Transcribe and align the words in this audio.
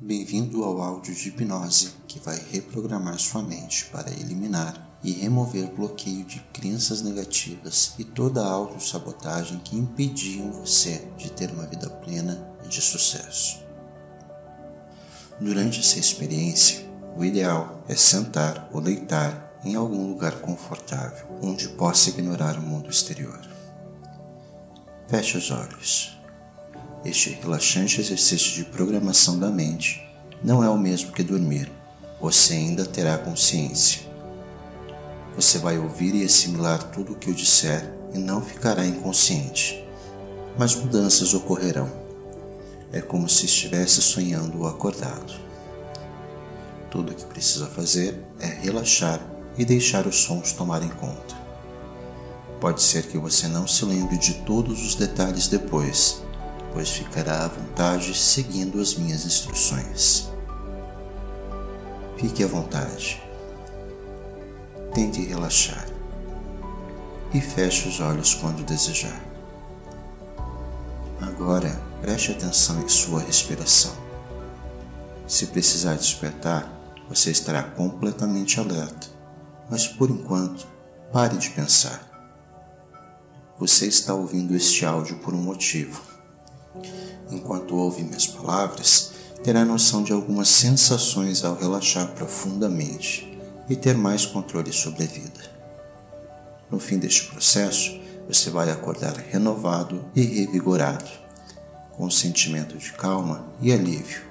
Bem-vindo 0.00 0.62
ao 0.62 0.80
áudio 0.80 1.14
de 1.14 1.28
hipnose 1.28 1.90
que 2.06 2.20
vai 2.20 2.40
reprogramar 2.52 3.18
sua 3.18 3.42
mente 3.42 3.86
para 3.86 4.12
eliminar 4.12 4.98
e 5.02 5.12
remover 5.12 5.72
bloqueio 5.72 6.24
de 6.24 6.40
crenças 6.52 7.02
negativas 7.02 7.94
e 7.98 8.04
toda 8.04 8.40
a 8.40 8.50
autossabotagem 8.50 9.58
que 9.58 9.76
impediam 9.76 10.52
você 10.52 11.06
de 11.16 11.30
ter 11.30 11.50
uma 11.50 11.66
vida 11.66 11.90
plena 11.90 12.48
e 12.64 12.68
de 12.68 12.80
sucesso. 12.80 13.60
Durante 15.40 15.80
essa 15.80 15.98
experiência, 15.98 16.88
o 17.16 17.24
ideal 17.24 17.82
é 17.88 17.94
sentar 17.94 18.68
ou 18.72 18.80
deitar 18.80 19.58
em 19.64 19.74
algum 19.74 20.08
lugar 20.08 20.40
confortável 20.40 21.26
onde 21.42 21.68
possa 21.70 22.10
ignorar 22.10 22.56
o 22.56 22.62
mundo 22.62 22.90
exterior. 22.90 23.40
Feche 25.08 25.38
os 25.38 25.50
olhos. 25.50 26.17
Este 27.04 27.30
relaxante 27.30 28.00
exercício 28.00 28.54
de 28.54 28.64
programação 28.64 29.38
da 29.38 29.48
mente 29.48 30.02
não 30.42 30.64
é 30.64 30.68
o 30.68 30.76
mesmo 30.76 31.12
que 31.12 31.22
dormir. 31.22 31.70
Você 32.20 32.54
ainda 32.54 32.84
terá 32.84 33.16
consciência. 33.16 34.02
Você 35.36 35.58
vai 35.58 35.78
ouvir 35.78 36.16
e 36.16 36.24
assimilar 36.24 36.82
tudo 36.90 37.12
o 37.12 37.16
que 37.16 37.30
eu 37.30 37.34
disser 37.34 37.94
e 38.12 38.18
não 38.18 38.42
ficará 38.42 38.84
inconsciente. 38.84 39.84
Mas 40.58 40.74
mudanças 40.74 41.34
ocorrerão. 41.34 41.88
É 42.92 43.00
como 43.00 43.28
se 43.28 43.46
estivesse 43.46 44.02
sonhando 44.02 44.62
ou 44.62 44.66
acordado. 44.66 45.32
Tudo 46.90 47.12
o 47.12 47.14
que 47.14 47.26
precisa 47.26 47.66
fazer 47.66 48.20
é 48.40 48.46
relaxar 48.46 49.20
e 49.56 49.64
deixar 49.64 50.04
os 50.08 50.16
sons 50.16 50.52
tomarem 50.52 50.88
conta. 50.88 51.36
Pode 52.60 52.82
ser 52.82 53.04
que 53.06 53.18
você 53.18 53.46
não 53.46 53.68
se 53.68 53.84
lembre 53.84 54.18
de 54.18 54.34
todos 54.34 54.84
os 54.84 54.96
detalhes 54.96 55.46
depois, 55.46 56.22
pois 56.72 56.90
ficará 56.90 57.44
à 57.44 57.48
vontade 57.48 58.14
seguindo 58.14 58.80
as 58.80 58.94
minhas 58.94 59.24
instruções. 59.24 60.28
Fique 62.16 62.42
à 62.42 62.46
vontade. 62.46 63.22
Tente 64.92 65.22
relaxar 65.22 65.86
e 67.32 67.40
feche 67.40 67.88
os 67.88 68.00
olhos 68.00 68.34
quando 68.34 68.64
desejar. 68.64 69.20
Agora 71.20 71.70
preste 72.00 72.32
atenção 72.32 72.80
em 72.82 72.88
sua 72.88 73.20
respiração. 73.20 73.92
Se 75.26 75.46
precisar 75.46 75.94
despertar, 75.94 76.72
você 77.08 77.30
estará 77.30 77.62
completamente 77.62 78.58
alerta, 78.58 79.08
mas 79.70 79.86
por 79.86 80.10
enquanto, 80.10 80.66
pare 81.12 81.36
de 81.36 81.50
pensar. 81.50 82.06
Você 83.58 83.86
está 83.86 84.14
ouvindo 84.14 84.54
este 84.54 84.84
áudio 84.84 85.18
por 85.18 85.34
um 85.34 85.42
motivo 85.42 86.07
enquanto 87.30 87.76
ouve 87.76 88.02
minhas 88.02 88.26
palavras, 88.26 89.12
terá 89.42 89.64
noção 89.64 90.02
de 90.02 90.12
algumas 90.12 90.48
sensações 90.48 91.44
ao 91.44 91.56
relaxar 91.56 92.08
profundamente 92.12 93.38
e 93.68 93.76
ter 93.76 93.96
mais 93.96 94.26
controle 94.26 94.72
sobre 94.72 95.04
a 95.04 95.06
vida. 95.06 95.58
No 96.70 96.78
fim 96.78 96.98
deste 96.98 97.26
processo, 97.26 97.98
você 98.26 98.50
vai 98.50 98.70
acordar 98.70 99.16
renovado 99.16 100.04
e 100.14 100.22
revigorado, 100.22 101.10
com 101.92 102.06
um 102.06 102.10
sentimento 102.10 102.76
de 102.76 102.92
calma 102.92 103.46
e 103.60 103.72
alívio. 103.72 104.22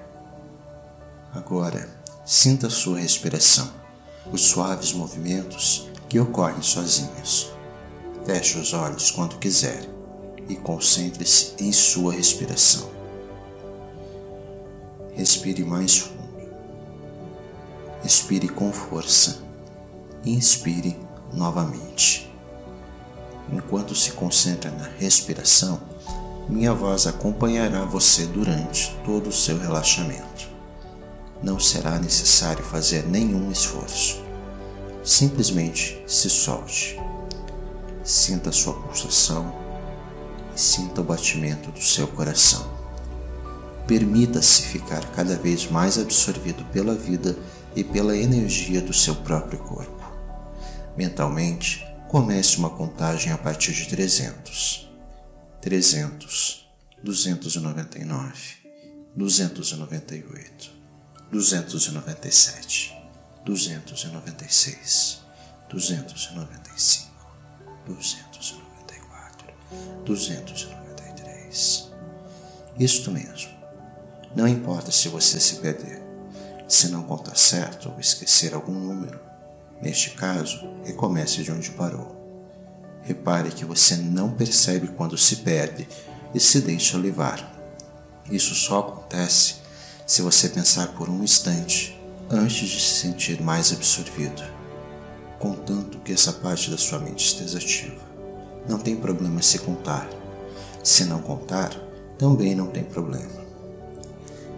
Agora, 1.34 1.90
sinta 2.26 2.70
sua 2.70 3.00
respiração, 3.00 3.70
os 4.32 4.42
suaves 4.42 4.94
movimentos 4.94 5.90
que 6.08 6.20
ocorrem 6.20 6.62
sozinhos. 6.62 7.52
Feche 8.26 8.58
os 8.60 8.74
olhos 8.74 9.10
quando 9.12 9.38
quiser 9.38 9.97
e 10.50 10.56
concentre-se 10.56 11.54
em 11.60 11.72
sua 11.72 12.14
respiração. 12.14 12.90
Respire 15.14 15.64
mais 15.64 15.98
fundo. 15.98 16.18
Expire 18.04 18.48
com 18.48 18.72
força. 18.72 19.42
Inspire 20.24 20.98
novamente. 21.34 22.32
Enquanto 23.52 23.96
se 23.96 24.12
concentra 24.12 24.70
na 24.72 24.88
respiração, 24.98 25.82
minha 26.50 26.74
voz 26.74 27.08
acompanhará 27.08 27.84
você 27.84 28.26
durante 28.26 28.96
todo 29.04 29.28
o 29.28 29.34
seu 29.34 29.58
relaxamento. 29.58 30.48
Não 31.42 31.60
será 31.60 32.00
necessário 32.00 32.64
fazer 32.64 33.06
nenhum 33.06 33.52
esforço. 33.52 34.24
Simplesmente 35.04 36.02
se 36.08 36.30
solte. 36.30 37.00
Sinta 38.04 38.52
sua 38.52 38.74
pulsação 38.74 39.67
sinta 40.58 41.02
o 41.02 41.04
batimento 41.04 41.72
do 41.72 41.82
seu 41.82 42.08
coração. 42.08 42.76
Permita-se 43.88 44.64
ficar 44.64 45.06
cada 45.12 45.38
vez 45.38 45.70
mais 45.70 45.98
absorvido 45.98 46.66
pela 46.66 46.96
vida 46.96 47.38
e 47.76 47.84
pela 47.84 48.18
energia 48.18 48.82
do 48.82 48.94
seu 48.94 49.16
próprio 49.16 49.60
corpo. 49.60 50.04
Mentalmente, 50.98 51.86
comece 52.10 52.58
uma 52.58 52.70
contagem 52.70 53.32
a 53.32 53.38
partir 53.38 53.72
de 53.74 53.88
300. 53.88 54.90
300, 55.62 56.68
299, 57.04 58.58
298, 59.16 60.72
297, 61.32 62.96
296, 63.46 65.22
295, 65.70 67.12
299. 67.86 68.27
293. 70.06 71.92
Isto 72.80 73.12
mesmo. 73.12 73.52
Não 74.36 74.48
importa 74.48 74.92
se 74.92 75.10
você 75.10 75.40
se 75.40 75.56
perder, 75.56 76.02
se 76.68 76.90
não 76.90 77.04
contar 77.04 77.36
certo 77.36 77.90
ou 77.90 78.00
esquecer 78.00 78.54
algum 78.54 78.74
número. 78.74 79.20
Neste 79.82 80.12
caso, 80.12 80.70
recomece 80.84 81.44
de 81.44 81.52
onde 81.52 81.72
parou. 81.72 82.16
Repare 83.02 83.52
que 83.52 83.66
você 83.66 83.96
não 83.96 84.32
percebe 84.32 84.88
quando 84.90 85.18
se 85.18 85.38
perde 85.38 85.88
e 86.34 86.40
se 86.40 86.62
deixa 86.62 86.98
levar. 86.98 87.56
Isso 88.30 88.54
só 88.54 88.80
acontece 88.80 89.56
se 90.06 90.22
você 90.22 90.50
pensar 90.50 90.88
por 90.90 91.10
um 91.10 91.24
instante 91.24 92.00
antes 92.30 92.68
de 92.68 92.80
se 92.80 93.02
sentir 93.02 93.42
mais 93.42 93.72
absorvido, 93.72 94.44
contanto 95.40 96.00
que 96.00 96.12
essa 96.12 96.34
parte 96.34 96.70
da 96.70 96.78
sua 96.78 97.00
mente 97.00 97.26
esteja 97.26 97.58
ativa. 97.58 98.07
Não 98.68 98.78
tem 98.78 98.96
problema 98.96 99.42
se 99.42 99.60
contar. 99.60 100.10
Se 100.84 101.06
não 101.06 101.22
contar, 101.22 101.72
também 102.18 102.56
não 102.56 102.68
tem 102.68 102.84
problema. 102.84 103.46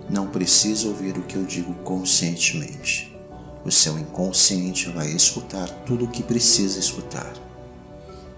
Não 0.09 0.27
precisa 0.27 0.87
ouvir 0.87 1.17
o 1.17 1.23
que 1.23 1.35
eu 1.35 1.43
digo 1.43 1.73
conscientemente. 1.83 3.15
O 3.63 3.71
seu 3.71 3.99
inconsciente 3.99 4.89
vai 4.89 5.07
escutar 5.11 5.67
tudo 5.85 6.05
o 6.05 6.07
que 6.07 6.23
precisa 6.23 6.79
escutar. 6.79 7.31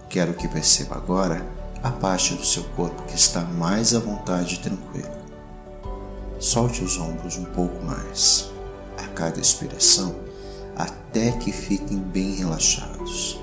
Quero 0.09 0.33
que 0.33 0.47
perceba 0.47 0.95
agora 0.95 1.45
a 1.81 1.89
parte 1.89 2.33
do 2.33 2.45
seu 2.45 2.63
corpo 2.75 3.03
que 3.03 3.15
está 3.15 3.41
mais 3.41 3.95
à 3.95 3.99
vontade 3.99 4.55
e 4.55 4.59
tranquila. 4.59 5.21
Solte 6.39 6.83
os 6.83 6.97
ombros 6.97 7.37
um 7.37 7.45
pouco 7.45 7.81
mais, 7.85 8.51
a 8.97 9.07
cada 9.07 9.39
expiração, 9.39 10.15
até 10.75 11.31
que 11.31 11.51
fiquem 11.51 11.97
bem 11.97 12.35
relaxados. 12.35 13.39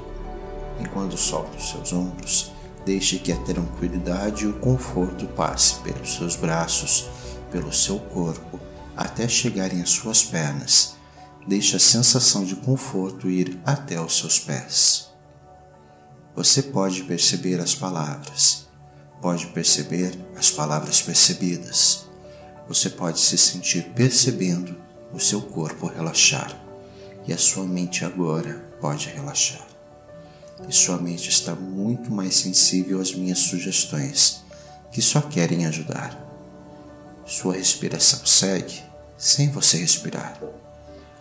Enquanto 0.81 1.17
solta 1.17 1.57
os 1.57 1.71
seus 1.71 1.93
ombros, 1.93 2.53
deixe 2.85 3.19
que 3.19 3.33
a 3.33 3.37
tranquilidade 3.43 4.45
e 4.45 4.49
o 4.49 4.59
conforto 4.61 5.27
passe 5.29 5.77
pelos 5.81 6.15
seus 6.15 6.37
braços, 6.37 7.09
pelo 7.51 7.73
seu 7.73 7.99
corpo, 7.99 8.61
até 8.97 9.29
chegarem 9.29 9.83
às 9.83 9.91
suas 9.91 10.23
pernas. 10.23 10.97
Deixe 11.47 11.77
a 11.77 11.81
sensação 11.81 12.45
de 12.45 12.57
conforto 12.57 13.29
ir 13.29 13.61
até 13.65 14.01
os 14.01 14.19
seus 14.19 14.39
pés. 14.39 15.09
Você 16.37 16.63
pode 16.63 17.03
perceber 17.05 17.61
as 17.61 17.75
palavras, 17.75 18.69
pode 19.21 19.47
perceber 19.49 20.13
as 20.37 20.51
palavras 20.51 21.03
percebidas. 21.03 22.07
Você 22.69 22.91
pode 22.91 23.19
se 23.19 23.37
sentir 23.37 23.83
percebendo 23.95 24.77
o 25.13 25.19
seu 25.19 25.41
corpo 25.41 25.87
relaxar 25.87 26.55
e 27.27 27.33
a 27.33 27.39
sua 27.39 27.65
mente 27.65 28.05
agora 28.05 28.55
pode 28.81 29.09
relaxar 29.09 29.68
e 30.67 30.73
sua 30.73 30.99
mente 30.99 31.29
está 31.29 31.55
muito 31.55 32.11
mais 32.11 32.37
sensível 32.37 33.01
às 33.01 33.15
minhas 33.15 33.39
sugestões, 33.39 34.43
que 34.91 35.01
só 35.01 35.21
querem 35.21 35.67
ajudar. 35.67 36.19
Sua 37.27 37.55
respiração 37.55 38.25
segue 38.25 38.83
sem 39.17 39.51
você 39.51 39.77
respirar. 39.79 40.41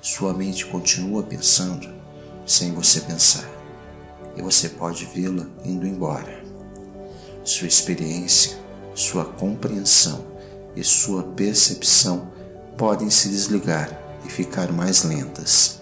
Sua 0.01 0.33
mente 0.33 0.65
continua 0.65 1.23
pensando 1.23 1.93
sem 2.45 2.71
você 2.71 3.01
pensar, 3.01 3.47
e 4.35 4.41
você 4.41 4.69
pode 4.69 5.05
vê-la 5.05 5.45
indo 5.65 5.85
embora. 5.85 6.43
Sua 7.43 7.67
experiência, 7.67 8.57
sua 8.95 9.25
compreensão 9.25 10.25
e 10.75 10.83
sua 10.83 11.23
percepção 11.23 12.31
podem 12.77 13.09
se 13.09 13.29
desligar 13.29 13.89
e 14.25 14.29
ficar 14.29 14.71
mais 14.71 15.03
lentas. 15.03 15.81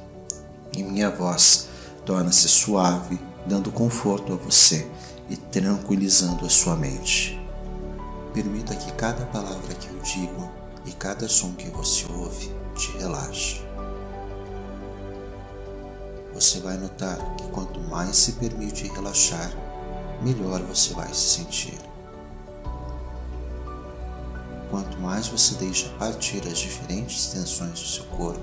E 0.76 0.82
minha 0.84 1.10
voz 1.10 1.68
torna-se 2.06 2.48
suave 2.48 3.20
dando 3.46 3.72
conforto 3.72 4.34
a 4.34 4.36
você 4.36 4.90
e 5.30 5.38
tranquilizando 5.38 6.46
a 6.46 6.50
sua 6.50 6.76
mente. 6.76 7.40
Permita 8.34 8.76
que 8.76 8.92
cada 8.94 9.26
palavra 9.28 9.74
que 9.76 9.88
eu 9.88 10.00
digo 10.02 10.52
e 10.86 10.92
cada 10.92 11.28
som 11.28 11.54
que 11.54 11.70
você 11.70 12.06
ouve 12.12 12.52
te 12.76 12.92
relaxa. 12.98 13.64
Você 16.34 16.60
vai 16.60 16.78
notar 16.78 17.18
que 17.38 17.48
quanto 17.48 17.80
mais 17.80 18.18
se 18.18 18.34
permite 18.34 18.88
relaxar, 18.90 19.52
melhor 20.22 20.62
você 20.64 20.94
vai 20.94 21.08
se 21.14 21.38
sentir. 21.38 21.80
Quanto 24.70 25.00
mais 25.00 25.28
você 25.28 25.56
deixa 25.56 25.88
partir 25.92 26.46
as 26.46 26.58
diferentes 26.58 27.28
tensões 27.28 27.80
do 27.80 27.88
seu 27.88 28.04
corpo, 28.06 28.42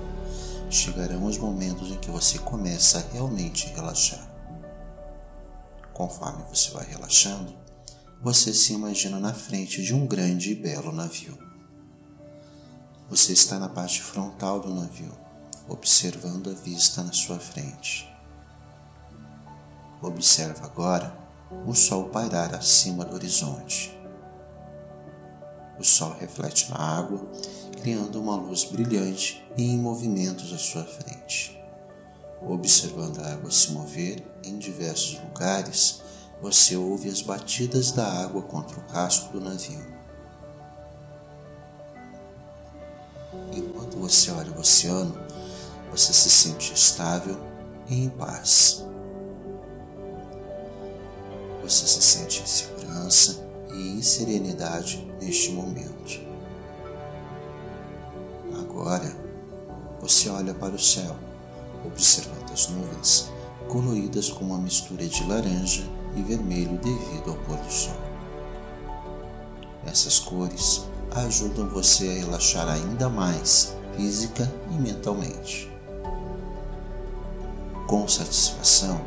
chegarão 0.71 1.25
os 1.25 1.37
momentos 1.37 1.91
em 1.91 1.97
que 1.97 2.09
você 2.09 2.39
começa 2.39 2.97
a 2.97 3.13
realmente 3.13 3.67
relaxar. 3.75 4.32
Conforme 5.93 6.43
você 6.49 6.71
vai 6.71 6.85
relaxando, 6.85 7.53
você 8.21 8.53
se 8.53 8.73
imagina 8.73 9.19
na 9.19 9.33
frente 9.33 9.83
de 9.83 9.93
um 9.93 10.07
grande 10.07 10.51
e 10.51 10.55
belo 10.55 10.91
navio. 10.91 11.37
Você 13.09 13.33
está 13.33 13.59
na 13.59 13.69
parte 13.69 14.01
frontal 14.01 14.59
do 14.59 14.73
navio, 14.73 15.11
observando 15.67 16.49
a 16.49 16.53
vista 16.53 17.03
na 17.03 17.11
sua 17.11 17.37
frente. 17.37 18.11
Observa 20.01 20.65
agora 20.65 21.15
o 21.67 21.73
sol 21.73 22.09
pairar 22.09 22.55
acima 22.55 23.05
do 23.05 23.13
horizonte. 23.13 23.95
O 25.79 25.83
sol 25.83 26.15
reflete 26.19 26.71
na 26.71 26.77
água, 26.77 27.29
criando 27.81 28.21
uma 28.21 28.35
luz 28.35 28.63
brilhante 28.63 29.45
e 29.55 29.63
em 29.63 29.77
movimentos 29.77 30.51
à 30.51 30.57
sua 30.57 30.83
frente. 30.83 31.62
Observando 32.47 33.19
a 33.19 33.33
água 33.33 33.49
se 33.49 33.71
mover 33.71 34.21
em 34.43 34.57
diversos 34.57 35.19
lugares, 35.21 36.01
você 36.41 36.75
ouve 36.75 37.07
as 37.07 37.21
batidas 37.21 37.91
da 37.93 38.05
água 38.05 38.41
contra 38.41 38.77
o 38.77 38.83
casco 38.83 39.31
do 39.31 39.39
navio. 39.39 39.93
Enquanto 43.53 43.97
você 43.97 44.29
olha 44.31 44.51
o 44.51 44.59
oceano, 44.59 45.15
você 45.89 46.11
se 46.11 46.29
sente 46.29 46.73
estável 46.73 47.39
e 47.87 48.03
em 48.03 48.09
paz. 48.09 48.85
Você 51.61 51.87
se 51.87 52.01
sente 52.01 52.41
em 52.41 52.45
segurança 52.45 53.47
e 53.73 53.97
em 53.97 54.01
serenidade 54.01 55.07
neste 55.21 55.51
momento. 55.51 56.21
Agora, 58.59 59.15
você 60.01 60.29
olha 60.29 60.53
para 60.53 60.75
o 60.75 60.79
céu, 60.79 61.15
observando 61.85 62.51
as 62.51 62.69
nuvens 62.69 63.31
coloridas 63.67 64.29
com 64.29 64.45
uma 64.45 64.57
mistura 64.57 65.05
de 65.05 65.23
laranja 65.23 65.83
e 66.15 66.21
vermelho 66.21 66.77
devido 66.77 67.31
ao 67.31 67.37
pôr 67.37 67.57
do 67.57 67.71
sol. 67.71 67.97
Essas 69.85 70.19
cores 70.19 70.85
ajudam 71.11 71.67
você 71.69 72.07
a 72.09 72.25
relaxar 72.25 72.67
ainda 72.67 73.09
mais 73.09 73.75
física 73.95 74.51
e 74.71 74.73
mentalmente. 74.75 75.71
Com 77.87 78.07
satisfação, 78.07 78.99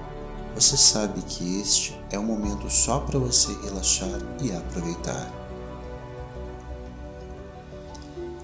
você 0.54 0.76
sabe 0.76 1.20
que 1.22 1.60
este 1.60 1.98
é 2.10 2.18
um 2.18 2.24
momento 2.24 2.70
só 2.70 3.00
para 3.00 3.18
você 3.18 3.52
relaxar 3.62 4.20
e 4.40 4.52
aproveitar. 4.52 5.32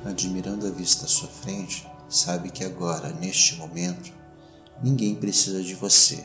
Admirando 0.05 0.67
a 0.67 0.71
vista 0.71 1.05
à 1.05 1.09
sua 1.09 1.29
frente, 1.29 1.89
sabe 2.09 2.51
que 2.51 2.65
agora, 2.65 3.11
neste 3.11 3.55
momento, 3.57 4.13
ninguém 4.83 5.15
precisa 5.15 5.63
de 5.63 5.75
você 5.75 6.25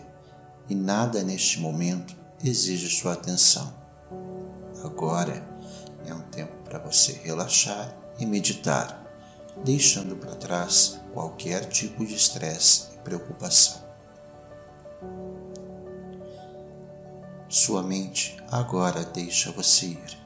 e 0.69 0.75
nada 0.75 1.23
neste 1.23 1.59
momento 1.59 2.15
exige 2.43 2.89
sua 2.89 3.13
atenção. 3.13 3.73
Agora 4.83 5.45
é 6.05 6.13
um 6.13 6.21
tempo 6.21 6.55
para 6.63 6.79
você 6.79 7.13
relaxar 7.23 7.95
e 8.19 8.25
meditar, 8.25 9.03
deixando 9.63 10.15
para 10.15 10.35
trás 10.35 10.99
qualquer 11.13 11.65
tipo 11.65 12.05
de 12.05 12.15
estresse 12.15 12.87
e 12.95 12.97
preocupação. 12.99 13.85
Sua 17.49 17.81
mente 17.81 18.37
agora 18.51 19.05
deixa 19.05 19.51
você 19.51 19.87
ir 19.87 20.17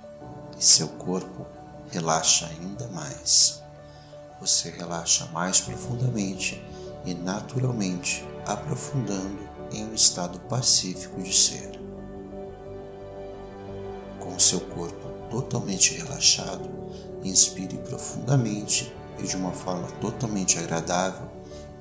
e 0.58 0.64
seu 0.64 0.88
corpo 0.88 1.46
relaxa 1.92 2.48
ainda 2.48 2.88
mais. 2.88 3.62
Você 4.40 4.72
relaxa 4.72 5.28
mais 5.28 5.62
profundamente 5.62 6.64
e 7.06 7.14
naturalmente 7.14 8.28
aprofundando 8.46 9.50
em 9.72 9.86
um 9.86 9.94
estado 9.94 10.40
pacífico 10.42 11.22
de 11.22 11.34
ser. 11.34 11.80
Com 14.20 14.38
seu 14.38 14.60
corpo 14.60 15.10
totalmente 15.30 15.96
relaxado, 15.96 16.70
inspire 17.24 17.78
profundamente 17.78 18.94
e 19.20 19.24
de 19.24 19.36
uma 19.36 19.52
forma 19.52 19.88
totalmente 20.00 20.60
agradável, 20.60 21.28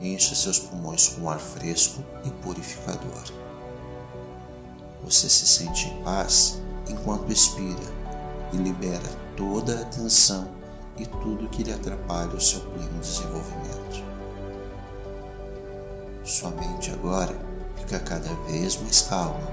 encha 0.00 0.34
seus 0.34 0.58
pulmões 0.58 1.08
com 1.08 1.28
ar 1.28 1.38
fresco 1.38 2.02
e 2.24 2.30
purificador. 2.42 3.24
Você 5.04 5.28
se 5.28 5.46
sente 5.46 5.88
em 5.88 6.02
paz 6.02 6.60
enquanto 6.88 7.32
expira 7.32 8.00
e 8.52 8.56
libera 8.56 9.08
toda 9.36 9.80
a 9.80 9.84
tensão 9.86 10.48
e 10.96 11.06
tudo 11.06 11.48
que 11.48 11.62
lhe 11.62 11.72
atrapalha 11.72 12.34
o 12.34 12.40
seu 12.40 12.60
pleno 12.60 13.00
desenvolvimento. 13.00 14.09
Sua 16.30 16.50
mente 16.50 16.92
agora 16.92 17.36
fica 17.76 17.98
cada 17.98 18.32
vez 18.44 18.76
mais 18.76 19.02
calma 19.02 19.50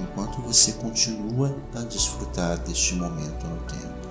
enquanto 0.00 0.40
você 0.40 0.72
continua 0.72 1.54
a 1.74 1.80
desfrutar 1.80 2.56
deste 2.60 2.94
momento 2.94 3.46
no 3.46 3.58
tempo. 3.66 4.08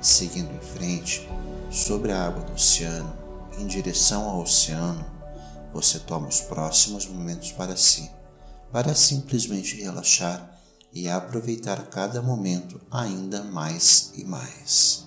Seguindo 0.00 0.52
em 0.52 0.60
frente, 0.60 1.30
sobre 1.70 2.10
a 2.10 2.26
água 2.26 2.42
do 2.42 2.54
oceano, 2.54 3.16
em 3.56 3.68
direção 3.68 4.28
ao 4.28 4.40
oceano, 4.40 5.06
você 5.72 6.00
toma 6.00 6.26
os 6.26 6.40
próximos 6.40 7.06
momentos 7.06 7.52
para 7.52 7.76
si, 7.76 8.10
para 8.72 8.96
simplesmente 8.96 9.80
relaxar 9.80 10.60
e 10.92 11.08
aproveitar 11.08 11.86
cada 11.86 12.20
momento 12.20 12.80
ainda 12.90 13.44
mais 13.44 14.10
e 14.16 14.24
mais. 14.24 15.06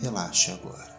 Relaxe 0.00 0.50
agora. 0.50 0.97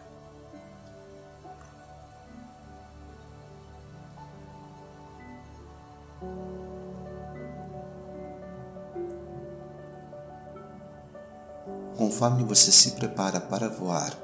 Conforme 11.96 12.44
você 12.44 12.72
se 12.72 12.92
prepara 12.92 13.40
para 13.40 13.68
voar 13.68 14.14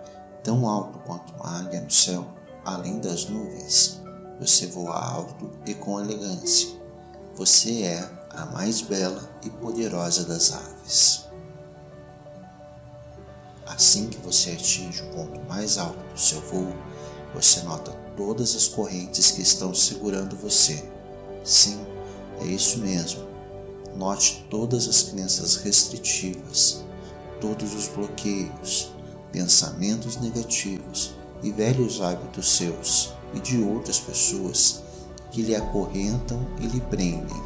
tão 0.43 0.69
alto 0.69 0.99
quanto 1.01 1.35
uma 1.35 1.59
águia 1.61 1.81
no 1.81 1.91
céu, 1.91 2.27
além 2.65 2.99
das 3.01 3.27
nuvens, 3.27 4.01
você 4.41 4.67
voa 4.67 4.99
alto 4.99 5.51
e 5.67 5.75
com 5.75 6.01
elegância. 6.01 6.69
Você 7.35 7.83
é 7.83 8.11
a 8.31 8.47
mais 8.47 8.81
bela 8.81 9.29
e 9.43 9.51
poderosa 9.51 10.25
das 10.25 10.53
aves. 10.53 11.27
Assim 13.67 14.09
que 14.09 14.19
você 14.19 14.53
atinge 14.53 15.03
o 15.03 15.11
ponto 15.11 15.41
mais 15.49 15.77
alto 15.77 16.03
do 16.13 16.19
seu 16.19 16.41
voo, 16.41 16.73
você 17.35 17.61
nota 17.63 17.93
todas 18.17 18.55
as 18.55 18.69
correntes 18.69 19.33
que 19.33 19.43
estão 19.43 19.75
segurando 19.75 20.37
você. 20.37 20.89
Sim, 21.45 21.85
é 22.41 22.47
isso 22.47 22.79
mesmo. 22.79 23.27
Note 23.95 24.47
todas 24.51 24.89
as 24.89 25.03
crenças 25.03 25.57
restritivas, 25.57 26.85
todos 27.41 27.75
os 27.75 27.89
bloqueios, 27.89 28.93
pensamentos 29.33 30.17
negativos 30.17 31.15
e 31.43 31.51
velhos 31.51 32.01
hábitos 32.01 32.57
seus 32.57 33.13
e 33.35 33.41
de 33.41 33.63
outras 33.63 33.99
pessoas 33.99 34.83
que 35.31 35.43
lhe 35.43 35.55
acorrentam 35.55 36.47
e 36.61 36.67
lhe 36.67 36.81
prendem. 36.81 37.43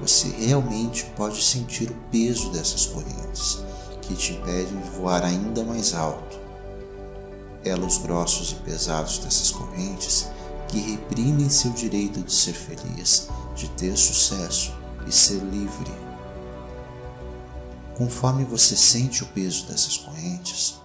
Você 0.00 0.28
realmente 0.28 1.04
pode 1.16 1.42
sentir 1.42 1.90
o 1.90 1.96
peso 2.10 2.50
dessas 2.50 2.86
correntes 2.86 3.58
que 4.02 4.14
te 4.14 4.32
impedem 4.34 4.80
de 4.80 4.90
voar 4.90 5.24
ainda 5.24 5.64
mais 5.64 5.94
alto. 5.94 6.38
Elos 7.64 7.98
grossos 7.98 8.52
e 8.52 8.54
pesados 8.56 9.18
dessas 9.18 9.50
correntes 9.50 10.28
que 10.68 10.78
reprimem 10.78 11.48
seu 11.48 11.70
direito 11.72 12.20
de 12.20 12.32
ser 12.32 12.52
feliz, 12.52 13.28
de 13.56 13.68
ter 13.70 13.96
sucesso 13.96 14.72
e 15.06 15.12
ser 15.12 15.42
livre 15.44 16.07
Conforme 17.98 18.44
você 18.44 18.76
sente 18.76 19.24
o 19.24 19.26
peso 19.26 19.66
dessas 19.66 19.96
correntes, 19.96 20.76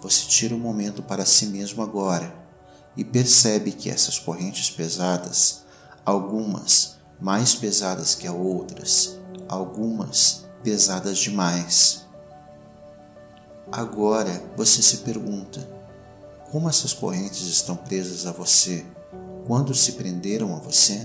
você 0.00 0.24
tira 0.28 0.54
um 0.54 0.58
momento 0.58 1.02
para 1.02 1.26
si 1.26 1.46
mesmo 1.46 1.82
agora 1.82 2.32
e 2.96 3.04
percebe 3.04 3.72
que 3.72 3.90
essas 3.90 4.20
correntes 4.20 4.70
pesadas, 4.70 5.64
algumas 6.06 6.94
mais 7.20 7.56
pesadas 7.56 8.14
que 8.14 8.28
as 8.28 8.34
outras, 8.34 9.18
algumas 9.48 10.44
pesadas 10.62 11.18
demais. 11.18 12.04
Agora 13.72 14.40
você 14.56 14.80
se 14.80 14.98
pergunta: 14.98 15.68
como 16.52 16.68
essas 16.68 16.92
correntes 16.92 17.48
estão 17.48 17.74
presas 17.74 18.26
a 18.26 18.32
você 18.32 18.86
quando 19.44 19.74
se 19.74 19.92
prenderam 19.92 20.54
a 20.54 20.60
você? 20.60 21.04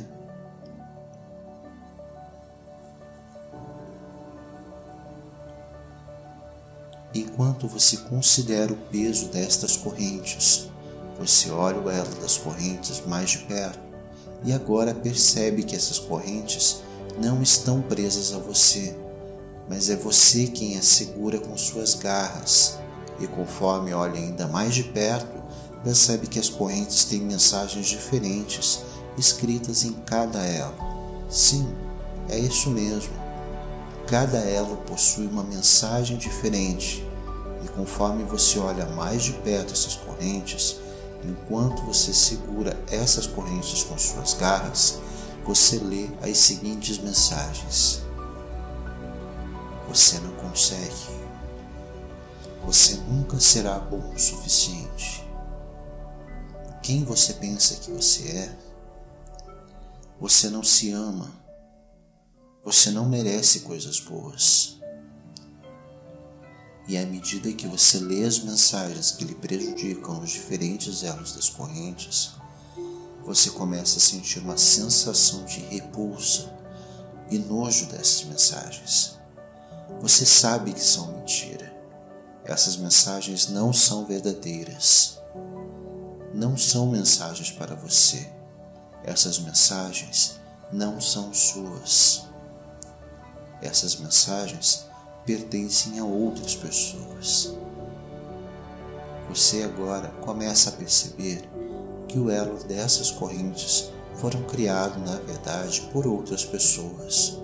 Enquanto 7.13 7.67
você 7.67 7.97
considera 7.97 8.71
o 8.71 8.77
peso 8.77 9.27
destas 9.27 9.75
correntes. 9.75 10.69
Você 11.19 11.49
olha 11.49 11.79
o 11.79 11.89
elo 11.89 12.15
das 12.21 12.37
correntes 12.37 13.01
mais 13.05 13.31
de 13.31 13.39
perto 13.39 13.79
e 14.43 14.53
agora 14.53 14.93
percebe 14.93 15.63
que 15.63 15.75
essas 15.75 15.99
correntes 15.99 16.81
não 17.21 17.41
estão 17.41 17.81
presas 17.81 18.33
a 18.33 18.37
você, 18.37 18.95
mas 19.67 19.89
é 19.89 19.95
você 19.95 20.47
quem 20.47 20.77
as 20.77 20.85
segura 20.85 21.39
com 21.39 21.57
suas 21.57 21.93
garras. 21.95 22.77
E 23.19 23.27
conforme 23.27 23.93
olha 23.93 24.17
ainda 24.17 24.47
mais 24.47 24.73
de 24.73 24.83
perto, 24.83 25.43
percebe 25.83 26.27
que 26.27 26.39
as 26.39 26.47
correntes 26.47 27.03
têm 27.03 27.19
mensagens 27.19 27.87
diferentes 27.87 28.81
escritas 29.17 29.83
em 29.83 29.91
cada 30.05 30.39
elo. 30.45 30.75
Sim, 31.29 31.67
é 32.29 32.39
isso 32.39 32.69
mesmo. 32.69 33.13
Cada 34.09 34.39
elo 34.39 34.77
possui 34.87 35.27
uma 35.27 35.43
mensagem 35.43 36.17
diferente, 36.17 37.05
e 37.63 37.67
conforme 37.67 38.23
você 38.23 38.57
olha 38.57 38.87
mais 38.87 39.21
de 39.21 39.33
perto 39.33 39.71
essas 39.71 39.95
correntes, 39.97 40.77
enquanto 41.23 41.83
você 41.83 42.11
segura 42.11 42.75
essas 42.89 43.27
correntes 43.27 43.83
com 43.83 43.95
suas 43.99 44.33
garras, 44.33 44.99
você 45.45 45.77
lê 45.77 46.09
as 46.23 46.39
seguintes 46.39 46.97
mensagens: 46.97 48.01
Você 49.87 50.17
não 50.19 50.31
consegue. 50.37 51.19
Você 52.65 52.95
nunca 53.07 53.39
será 53.39 53.77
bom 53.77 54.11
o 54.15 54.19
suficiente. 54.19 55.23
Quem 56.81 57.03
você 57.03 57.33
pensa 57.33 57.75
que 57.75 57.91
você 57.91 58.27
é? 58.27 58.55
Você 60.19 60.49
não 60.49 60.63
se 60.63 60.91
ama. 60.91 61.38
Você 62.69 62.91
não 62.91 63.09
merece 63.09 63.61
coisas 63.61 63.99
boas. 63.99 64.77
E 66.87 66.95
à 66.99 67.03
medida 67.03 67.51
que 67.51 67.65
você 67.65 67.97
lê 67.97 68.23
as 68.23 68.37
mensagens 68.37 69.09
que 69.09 69.25
lhe 69.25 69.33
prejudicam 69.33 70.21
os 70.21 70.29
diferentes 70.29 71.01
elos 71.01 71.33
das 71.33 71.49
correntes, 71.49 72.33
você 73.25 73.49
começa 73.49 73.97
a 73.97 73.99
sentir 73.99 74.37
uma 74.37 74.55
sensação 74.55 75.45
de 75.45 75.61
repulsa 75.61 76.47
e 77.31 77.39
nojo 77.39 77.87
dessas 77.87 78.23
mensagens. 78.25 79.17
Você 79.99 80.23
sabe 80.23 80.71
que 80.71 80.83
são 80.83 81.11
mentira. 81.17 81.75
Essas 82.45 82.77
mensagens 82.77 83.47
não 83.47 83.73
são 83.73 84.05
verdadeiras. 84.05 85.17
Não 86.35 86.55
são 86.55 86.85
mensagens 86.85 87.49
para 87.49 87.73
você 87.73 88.31
essas 89.03 89.39
mensagens 89.39 90.39
não 90.71 91.01
são 91.01 91.33
suas. 91.33 92.28
Essas 93.61 93.97
mensagens 93.97 94.85
pertencem 95.25 95.99
a 95.99 96.03
outras 96.03 96.55
pessoas. 96.55 97.53
Você 99.29 99.63
agora 99.63 100.07
começa 100.21 100.69
a 100.69 100.73
perceber 100.73 101.47
que 102.07 102.17
o 102.17 102.31
elo 102.31 102.63
dessas 102.63 103.11
correntes 103.11 103.91
foram 104.15 104.41
criados, 104.43 104.97
na 105.07 105.17
verdade, 105.17 105.81
por 105.93 106.07
outras 106.07 106.43
pessoas. 106.43 107.37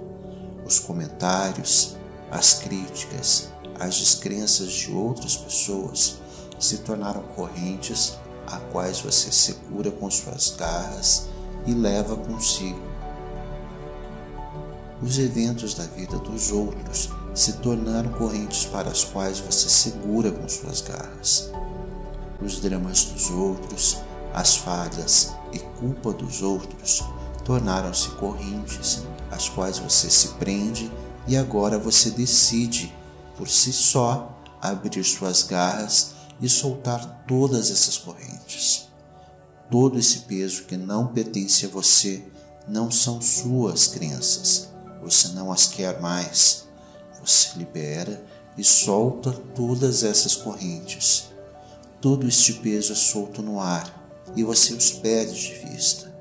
Os 0.66 0.80
comentários, 0.80 1.96
as 2.32 2.56
críticas, 2.56 3.50
as 3.80 3.98
descrenças 3.98 4.72
de 4.72 4.92
outras 4.92 5.38
pessoas 5.38 6.18
se 6.60 6.80
tornaram 6.80 7.22
correntes 7.36 8.18
a 8.48 8.58
quais 8.58 9.00
você 9.02 9.32
segura 9.32 9.92
com 9.92 10.10
suas 10.10 10.56
garras 10.58 11.28
e 11.66 11.74
leva 11.74 12.16
consigo. 12.16 12.95
Os 15.02 15.20
eventos 15.20 15.74
da 15.74 15.84
vida 15.84 16.18
dos 16.20 16.52
outros 16.52 17.10
se 17.34 17.54
tornaram 17.54 18.12
correntes 18.14 18.66
para 18.66 18.90
as 18.90 19.04
quais 19.04 19.40
você 19.40 19.70
segura 19.70 20.32
com 20.32 20.48
suas 20.48 20.82
garras. 20.82 21.52
Os 22.42 22.62
dramas 22.62 23.04
dos 23.06 23.30
outros, 23.30 23.98
as 24.34 24.56
falhas 24.56 25.34
e 25.52 25.60
culpa 25.60 26.14
dos 26.14 26.42
outros 26.42 27.04
tornaram-se 27.44 28.10
correntes 28.12 29.04
às 29.30 29.50
quais 29.50 29.80
você 29.80 30.10
se 30.10 30.30
prende 30.36 30.92
e 31.28 31.36
agora 31.36 31.78
você 31.78 32.10
decide, 32.12 32.94
por 33.38 33.50
si 33.50 33.74
só, 33.74 34.40
abrir 34.62 35.04
suas 35.04 35.44
garras 35.44 36.16
e 36.42 36.48
soltar 36.48 37.26
todas 37.28 37.70
essas 37.70 37.98
correntes. 37.98 38.88
Todo 39.70 40.00
esse 40.00 40.20
peso 40.20 40.64
que 40.64 40.78
não 40.78 41.08
pertence 41.08 41.66
a 41.66 41.70
você 41.70 42.24
não 42.68 42.90
são 42.90 43.22
suas 43.22 43.88
crenças. 43.88 44.75
Você 45.06 45.28
não 45.30 45.52
as 45.52 45.68
quer 45.68 46.02
mais. 46.02 46.66
Você 47.24 47.60
libera 47.60 48.26
e 48.58 48.64
solta 48.64 49.32
todas 49.32 50.04
essas 50.04 50.36
correntes. 50.36 51.30
Todo 52.02 52.28
este 52.28 52.54
peso 52.54 52.92
é 52.92 52.96
solto 52.96 53.44
no 53.44 53.60
ar 53.60 54.04
e 54.36 54.44
você 54.44 54.74
os 54.74 54.90
perde 54.92 55.40
de 55.40 55.54
vista. 55.54 56.12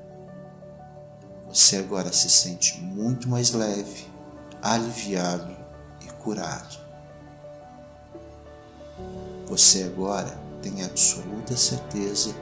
Você 1.51 1.77
agora 1.77 2.13
se 2.13 2.29
sente 2.29 2.79
muito 2.79 3.27
mais 3.27 3.51
leve, 3.53 4.05
aliviado 4.61 5.55
e 6.01 6.11
curado. 6.21 6.77
Você 9.47 9.83
agora 9.83 10.37
tem 10.61 10.83
absoluta 10.83 11.57
certeza 11.57 12.35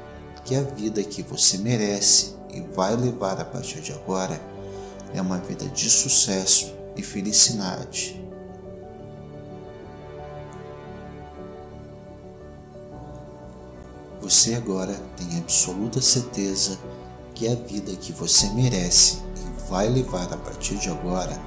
que 0.44 0.56
a 0.56 0.62
vida 0.62 1.02
que 1.04 1.24
você 1.24 1.58
merece 1.58 2.36
e 2.50 2.60
vai 2.60 2.98
levar 2.98 3.40
a 3.40 3.46
partir 3.46 3.80
de 3.80 3.94
agora 3.94 4.42
é 5.14 5.22
uma 5.22 5.38
vida 5.38 5.66
de 5.66 5.90
sucesso 5.90 6.74
e 6.96 7.04
felicidade. 7.04 8.20
Você 14.22 14.56
agora 14.56 14.94
tem 15.18 15.38
absoluta 15.38 16.02
certeza 16.02 16.80
que 17.36 17.48
a 17.48 17.56
vida 17.56 17.96
que 17.96 18.12
você 18.12 18.48
merece 18.52 19.18
e 19.36 19.70
vai 19.70 19.90
levar 19.90 20.32
a 20.34 20.38
partir 20.38 20.76
de 20.78 20.90
agora 20.90 21.40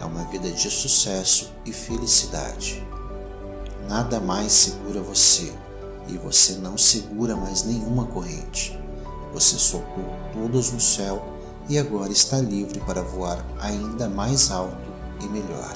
é 0.00 0.04
uma 0.04 0.24
vida 0.24 0.50
de 0.50 0.70
sucesso 0.70 1.52
e 1.66 1.72
felicidade. 1.72 2.86
Nada 3.88 4.20
mais 4.20 4.52
segura 4.52 5.02
você 5.02 5.52
e 6.06 6.16
você 6.16 6.54
não 6.54 6.78
segura 6.78 7.36
mais 7.36 7.64
nenhuma 7.64 8.06
corrente. 8.06 8.78
Você 9.32 9.58
soltou 9.58 10.04
todas 10.32 10.72
no 10.72 10.80
céu 10.80 11.29
e 11.70 11.78
agora 11.78 12.10
está 12.10 12.40
livre 12.40 12.80
para 12.80 13.00
voar 13.00 13.46
ainda 13.60 14.08
mais 14.08 14.50
alto 14.50 14.76
e 15.22 15.26
melhor. 15.28 15.72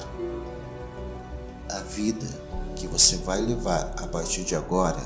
A 1.71 1.79
vida 1.79 2.27
que 2.75 2.85
você 2.85 3.15
vai 3.15 3.39
levar 3.39 3.95
a 3.97 4.05
partir 4.05 4.43
de 4.43 4.57
agora, 4.57 4.99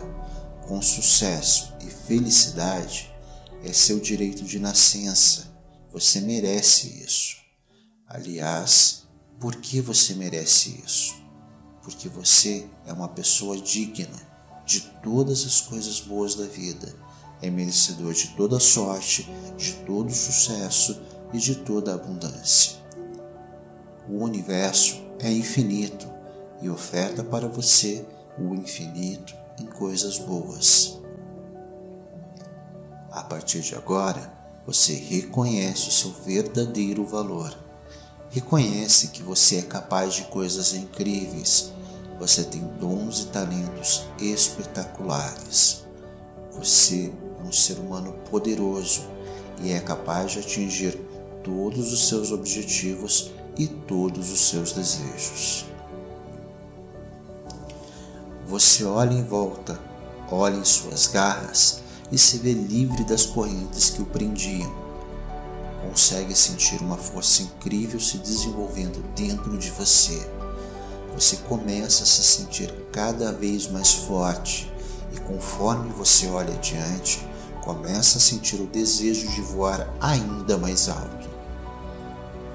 com 0.67 0.81
sucesso 0.81 1.75
e 1.79 1.85
felicidade, 1.85 3.13
é 3.63 3.71
seu 3.71 3.99
direito 3.99 4.43
de 4.43 4.57
nascença. 4.57 5.53
Você 5.91 6.21
merece 6.21 7.03
isso. 7.03 7.37
Aliás, 8.07 9.03
por 9.39 9.57
que 9.57 9.81
você 9.81 10.15
merece 10.15 10.81
isso? 10.83 11.13
Porque 11.83 12.09
você 12.09 12.67
é 12.87 12.91
uma 12.91 13.09
pessoa 13.09 13.55
digna 13.59 14.27
de 14.65 14.81
todas 15.03 15.45
as 15.45 15.61
coisas 15.61 15.99
boas 15.99 16.33
da 16.33 16.45
vida, 16.45 16.95
é 17.41 17.49
merecedor 17.49 18.13
de 18.13 18.29
toda 18.29 18.59
sorte, 18.59 19.29
de 19.57 19.73
todo 19.85 20.11
sucesso 20.11 21.01
e 21.33 21.37
de 21.37 21.55
toda 21.55 21.93
abundância. 21.93 22.77
O 24.09 24.23
universo 24.23 25.01
é 25.19 25.31
infinito 25.31 26.07
e 26.61 26.69
oferta 26.69 27.23
para 27.23 27.47
você 27.47 28.05
o 28.37 28.53
infinito 28.55 29.35
em 29.59 29.65
coisas 29.65 30.17
boas. 30.17 30.99
A 33.11 33.23
partir 33.23 33.61
de 33.61 33.75
agora, 33.75 34.31
você 34.65 34.93
reconhece 34.93 35.89
o 35.89 35.91
seu 35.91 36.11
verdadeiro 36.11 37.05
valor. 37.05 37.55
Reconhece 38.29 39.07
que 39.07 39.23
você 39.23 39.57
é 39.57 39.61
capaz 39.63 40.13
de 40.13 40.23
coisas 40.25 40.73
incríveis 40.73 41.71
você 42.19 42.43
tem 42.43 42.61
dons 42.79 43.21
e 43.21 43.27
talentos 43.27 44.05
espetaculares. 44.19 45.85
Você 46.51 47.13
um 47.43 47.51
ser 47.51 47.79
humano 47.79 48.13
poderoso 48.29 49.01
e 49.61 49.71
é 49.71 49.79
capaz 49.79 50.31
de 50.31 50.39
atingir 50.39 50.99
todos 51.43 51.91
os 51.91 52.07
seus 52.07 52.31
objetivos 52.31 53.31
e 53.57 53.67
todos 53.67 54.31
os 54.31 54.49
seus 54.49 54.71
desejos. 54.71 55.65
Você 58.47 58.83
olha 58.83 59.13
em 59.13 59.23
volta, 59.23 59.79
olha 60.31 60.55
em 60.55 60.65
suas 60.65 61.07
garras 61.07 61.81
e 62.11 62.17
se 62.17 62.37
vê 62.39 62.53
livre 62.53 63.03
das 63.03 63.25
correntes 63.25 63.89
que 63.89 64.01
o 64.01 64.05
prendiam. 64.05 64.73
Consegue 65.87 66.35
sentir 66.35 66.81
uma 66.81 66.97
força 66.97 67.43
incrível 67.43 67.99
se 67.99 68.17
desenvolvendo 68.17 69.03
dentro 69.15 69.57
de 69.57 69.69
você 69.71 70.27
você 71.19 71.35
começa 71.49 72.03
a 72.03 72.07
se 72.07 72.23
sentir 72.23 72.73
cada 72.93 73.33
vez 73.33 73.67
mais 73.67 73.91
forte 73.91 74.71
e 75.13 75.19
conforme 75.19 75.89
você 75.89 76.27
olha 76.27 76.53
adiante, 76.53 77.27
começa 77.69 78.17
a 78.17 78.21
sentir 78.21 78.55
o 78.55 78.65
desejo 78.65 79.27
de 79.27 79.41
voar 79.41 79.87
ainda 80.01 80.57
mais 80.57 80.89
alto. 80.89 81.29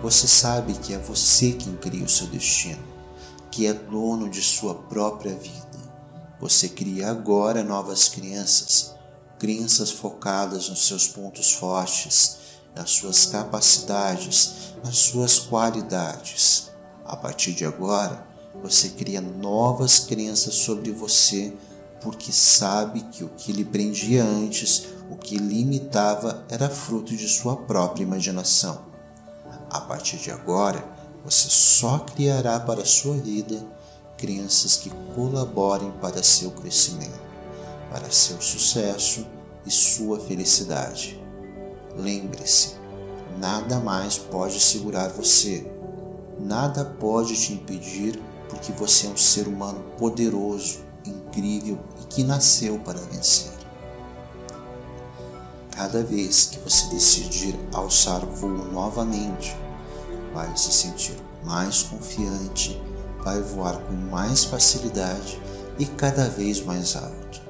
Você 0.02 0.26
sabe 0.26 0.72
que 0.74 0.92
é 0.92 0.98
você 0.98 1.52
quem 1.52 1.76
cria 1.76 2.04
o 2.04 2.08
seu 2.08 2.26
destino, 2.26 2.82
que 3.48 3.64
é 3.64 3.72
dono 3.72 4.28
de 4.28 4.42
sua 4.42 4.74
própria 4.74 5.32
vida. 5.32 5.78
Você 6.40 6.68
cria 6.68 7.12
agora 7.12 7.62
novas 7.62 8.08
crenças, 8.08 8.92
crenças 9.38 9.92
focadas 9.92 10.68
nos 10.68 10.88
seus 10.88 11.06
pontos 11.06 11.52
fortes, 11.52 12.38
nas 12.74 12.90
suas 12.90 13.24
capacidades, 13.24 14.74
nas 14.82 14.98
suas 14.98 15.38
qualidades. 15.38 16.72
A 17.04 17.14
partir 17.14 17.52
de 17.52 17.64
agora, 17.64 18.26
você 18.60 18.88
cria 18.88 19.20
novas 19.20 20.00
crenças 20.00 20.56
sobre 20.56 20.90
você, 20.90 21.54
porque 22.00 22.32
sabe 22.32 23.00
que 23.12 23.22
o 23.22 23.28
que 23.28 23.52
lhe 23.52 23.64
prendia 23.64 24.24
antes, 24.24 24.93
o 25.10 25.16
que 25.16 25.36
limitava, 25.36 26.44
era 26.48 26.68
fruto 26.68 27.14
de 27.16 27.28
sua 27.28 27.56
própria 27.56 28.02
imaginação. 28.02 28.82
A 29.70 29.80
partir 29.80 30.16
de 30.16 30.30
agora, 30.30 30.84
você 31.24 31.48
só 31.48 32.00
criará 32.00 32.60
para 32.60 32.84
sua 32.84 33.16
vida 33.16 33.64
crenças 34.16 34.76
que 34.76 34.90
colaborem 35.14 35.90
para 36.00 36.22
seu 36.22 36.50
crescimento, 36.50 37.20
para 37.90 38.10
seu 38.10 38.40
sucesso 38.40 39.26
e 39.66 39.70
sua 39.70 40.20
felicidade. 40.20 41.20
Lembre-se, 41.96 42.74
nada 43.38 43.78
mais 43.80 44.18
pode 44.18 44.60
segurar 44.60 45.08
você, 45.08 45.70
nada 46.38 46.84
pode 46.84 47.34
te 47.36 47.52
impedir 47.52 48.20
porque 48.48 48.72
você 48.72 49.06
é 49.06 49.10
um 49.10 49.16
ser 49.16 49.48
humano 49.48 49.82
poderoso, 49.98 50.80
incrível 51.04 51.78
e 52.00 52.04
que 52.06 52.22
nasceu 52.22 52.78
para 52.80 53.00
vencer. 53.00 53.53
Cada 55.74 56.04
vez 56.04 56.44
que 56.46 56.60
você 56.60 56.86
decidir 56.86 57.58
alçar 57.72 58.24
voo 58.24 58.70
novamente, 58.70 59.56
vai 60.32 60.56
se 60.56 60.72
sentir 60.72 61.16
mais 61.42 61.82
confiante, 61.82 62.80
vai 63.24 63.42
voar 63.42 63.78
com 63.78 63.92
mais 63.92 64.44
facilidade 64.44 65.42
e 65.76 65.84
cada 65.84 66.28
vez 66.28 66.64
mais 66.64 66.94
alto. 66.94 67.42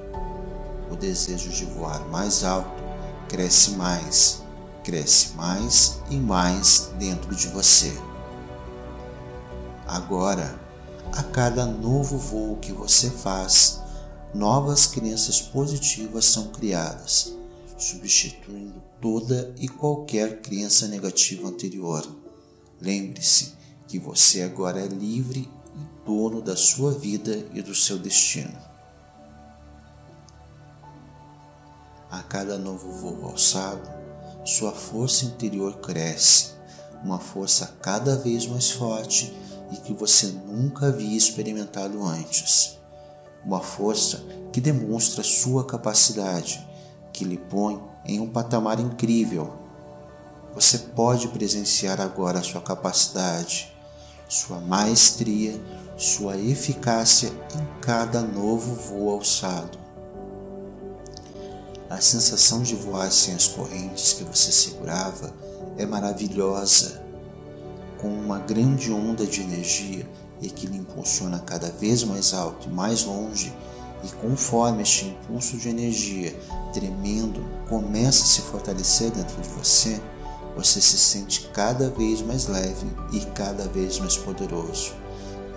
O 0.91 0.95
desejo 0.95 1.51
de 1.51 1.65
voar 1.65 1.99
mais 2.09 2.43
alto 2.43 2.83
cresce 3.29 3.71
mais, 3.71 4.41
cresce 4.83 5.33
mais 5.35 5.99
e 6.09 6.15
mais 6.15 6.89
dentro 6.97 7.35
de 7.35 7.47
você. 7.49 7.95
Agora, 9.85 10.59
a 11.11 11.21
cada 11.21 11.63
novo 11.67 12.17
voo 12.17 12.57
que 12.57 12.71
você 12.71 13.11
faz, 13.11 13.81
novas 14.33 14.87
crenças 14.87 15.39
positivas 15.39 16.25
são 16.25 16.47
criadas, 16.47 17.34
substituindo 17.77 18.81
toda 19.01 19.53
e 19.57 19.67
qualquer 19.67 20.41
crença 20.41 20.87
negativa 20.87 21.47
anterior. 21.47 22.05
Lembre-se 22.79 23.53
que 23.87 23.99
você 23.99 24.41
agora 24.41 24.79
é 24.79 24.87
livre 24.87 25.49
e 25.75 26.05
dono 26.05 26.41
da 26.41 26.55
sua 26.55 26.91
vida 26.91 27.45
e 27.53 27.61
do 27.61 27.75
seu 27.75 27.97
destino. 27.97 28.57
A 32.09 32.23
cada 32.23 32.57
novo 32.57 32.91
voo 32.91 33.29
alçado, 33.29 33.89
sua 34.45 34.71
força 34.71 35.25
interior 35.25 35.79
cresce, 35.79 36.53
uma 37.03 37.19
força 37.19 37.75
cada 37.81 38.15
vez 38.15 38.47
mais 38.47 38.71
forte 38.71 39.35
e 39.71 39.77
que 39.77 39.93
você 39.93 40.27
nunca 40.27 40.87
havia 40.87 41.17
experimentado 41.17 42.03
antes. 42.03 42.77
Uma 43.43 43.61
força 43.61 44.23
que 44.51 44.61
demonstra 44.61 45.23
sua 45.23 45.65
capacidade, 45.65 46.65
que 47.15 47.23
lhe 47.23 47.37
põe 47.37 47.81
em 48.05 48.19
um 48.19 48.27
patamar 48.27 48.77
incrível. 48.77 49.53
Você 50.53 50.77
pode 50.77 51.29
presenciar 51.29 52.01
agora 52.01 52.43
sua 52.43 52.59
capacidade, 52.59 53.73
sua 54.27 54.59
maestria, 54.59 55.57
sua 55.95 56.37
eficácia 56.37 57.29
em 57.29 57.81
cada 57.81 58.19
novo 58.21 58.75
voo 58.75 59.11
alçado. 59.11 59.77
A 61.89 62.01
sensação 62.01 62.61
de 62.61 62.75
voar 62.75 63.09
sem 63.09 63.33
as 63.33 63.47
correntes 63.47 64.11
que 64.11 64.25
você 64.25 64.51
segurava 64.51 65.33
é 65.77 65.85
maravilhosa 65.85 67.01
com 67.97 68.09
uma 68.09 68.39
grande 68.39 68.91
onda 68.91 69.25
de 69.25 69.41
energia 69.41 70.05
e 70.41 70.49
que 70.49 70.67
lhe 70.67 70.77
impulsiona 70.77 71.39
cada 71.39 71.69
vez 71.71 72.03
mais 72.03 72.33
alto 72.33 72.67
e 72.67 72.73
mais 72.73 73.05
longe, 73.05 73.53
e 74.05 74.09
conforme 74.21 74.83
este 74.83 75.07
impulso 75.07 75.57
de 75.57 75.69
energia 75.69 76.37
tremendo 76.73 77.43
começa 77.67 78.23
a 78.23 78.27
se 78.27 78.41
fortalecer 78.41 79.11
dentro 79.11 79.41
de 79.41 79.49
você, 79.49 79.99
você 80.55 80.79
se 80.79 80.97
sente 80.97 81.49
cada 81.53 81.89
vez 81.89 82.21
mais 82.21 82.47
leve 82.47 82.87
e 83.11 83.19
cada 83.31 83.67
vez 83.67 83.99
mais 83.99 84.15
poderoso. 84.15 84.93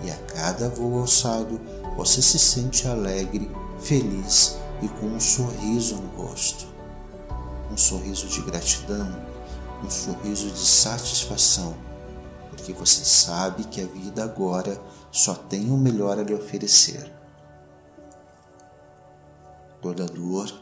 E 0.03 0.11
a 0.11 0.17
cada 0.35 0.69
voo 0.69 1.01
alçado, 1.01 1.61
você 1.97 2.23
se 2.23 2.39
sente 2.39 2.89
alegre, 2.89 3.51
feliz 3.81 4.57
e 4.83 4.89
com 4.89 5.07
um 5.07 5.21
sorriso 5.21 5.97
no 5.97 6.25
rosto. 6.25 6.67
Um 7.71 7.77
sorriso 7.77 8.27
de 8.27 8.41
gratidão, 8.43 9.15
um 9.85 9.91
sorriso 9.91 10.49
de 10.49 10.59
satisfação 10.59 11.75
porque 12.69 12.73
você 12.73 13.05
sabe 13.05 13.65
que 13.65 13.81
a 13.81 13.87
vida 13.87 14.25
agora 14.25 14.79
só 15.11 15.35
tem 15.35 15.71
o 15.71 15.77
melhor 15.77 16.19
a 16.19 16.23
lhe 16.23 16.35
oferecer. 16.35 17.18
Toda 19.81 20.07
dor, 20.07 20.53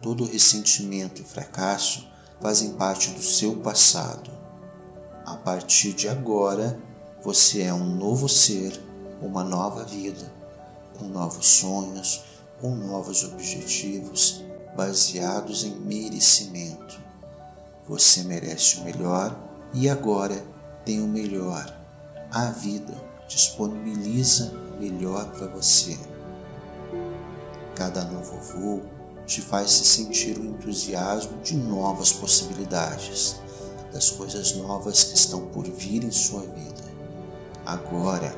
todo 0.00 0.24
ressentimento 0.24 1.22
e 1.22 1.24
fracasso 1.24 2.06
fazem 2.40 2.72
parte 2.74 3.10
do 3.10 3.22
seu 3.22 3.56
passado. 3.56 4.30
A 5.24 5.36
partir 5.36 5.92
de 5.92 6.08
agora, 6.08 6.78
você 7.22 7.62
é 7.62 7.72
um 7.72 7.96
novo 7.96 8.28
ser, 8.28 8.78
uma 9.22 9.44
nova 9.44 9.84
vida, 9.84 10.32
com 10.98 11.06
novos 11.06 11.46
sonhos, 11.46 12.24
com 12.60 12.74
novos 12.74 13.24
objetivos 13.24 14.44
baseados 14.76 15.64
em 15.64 15.74
merecimento. 15.76 17.00
Você 17.88 18.22
merece 18.24 18.78
o 18.78 18.84
melhor 18.84 19.36
e 19.72 19.88
agora 19.88 20.44
tem 20.84 21.00
o 21.00 21.08
melhor. 21.08 21.74
A 22.30 22.46
vida 22.46 22.94
disponibiliza 23.28 24.52
o 24.74 24.80
melhor 24.80 25.30
para 25.32 25.46
você. 25.46 25.98
Cada 27.82 28.04
novo 28.04 28.38
voo 28.38 28.82
te 29.26 29.42
faz 29.42 29.72
se 29.72 29.84
sentir 29.84 30.38
o 30.38 30.44
entusiasmo 30.44 31.36
de 31.42 31.56
novas 31.56 32.12
possibilidades, 32.12 33.40
das 33.92 34.08
coisas 34.08 34.54
novas 34.54 35.02
que 35.02 35.16
estão 35.16 35.48
por 35.48 35.64
vir 35.64 36.04
em 36.04 36.10
sua 36.12 36.42
vida. 36.42 36.84
Agora 37.66 38.32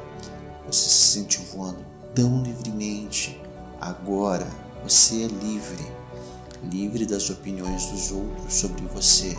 você 0.66 0.88
se 0.88 1.12
sente 1.12 1.42
voando 1.52 1.84
tão 2.14 2.42
livremente. 2.42 3.38
Agora 3.78 4.48
você 4.82 5.24
é 5.24 5.26
livre, 5.26 5.92
livre 6.62 7.04
das 7.04 7.28
opiniões 7.28 7.84
dos 7.90 8.12
outros 8.12 8.54
sobre 8.54 8.86
você 8.86 9.36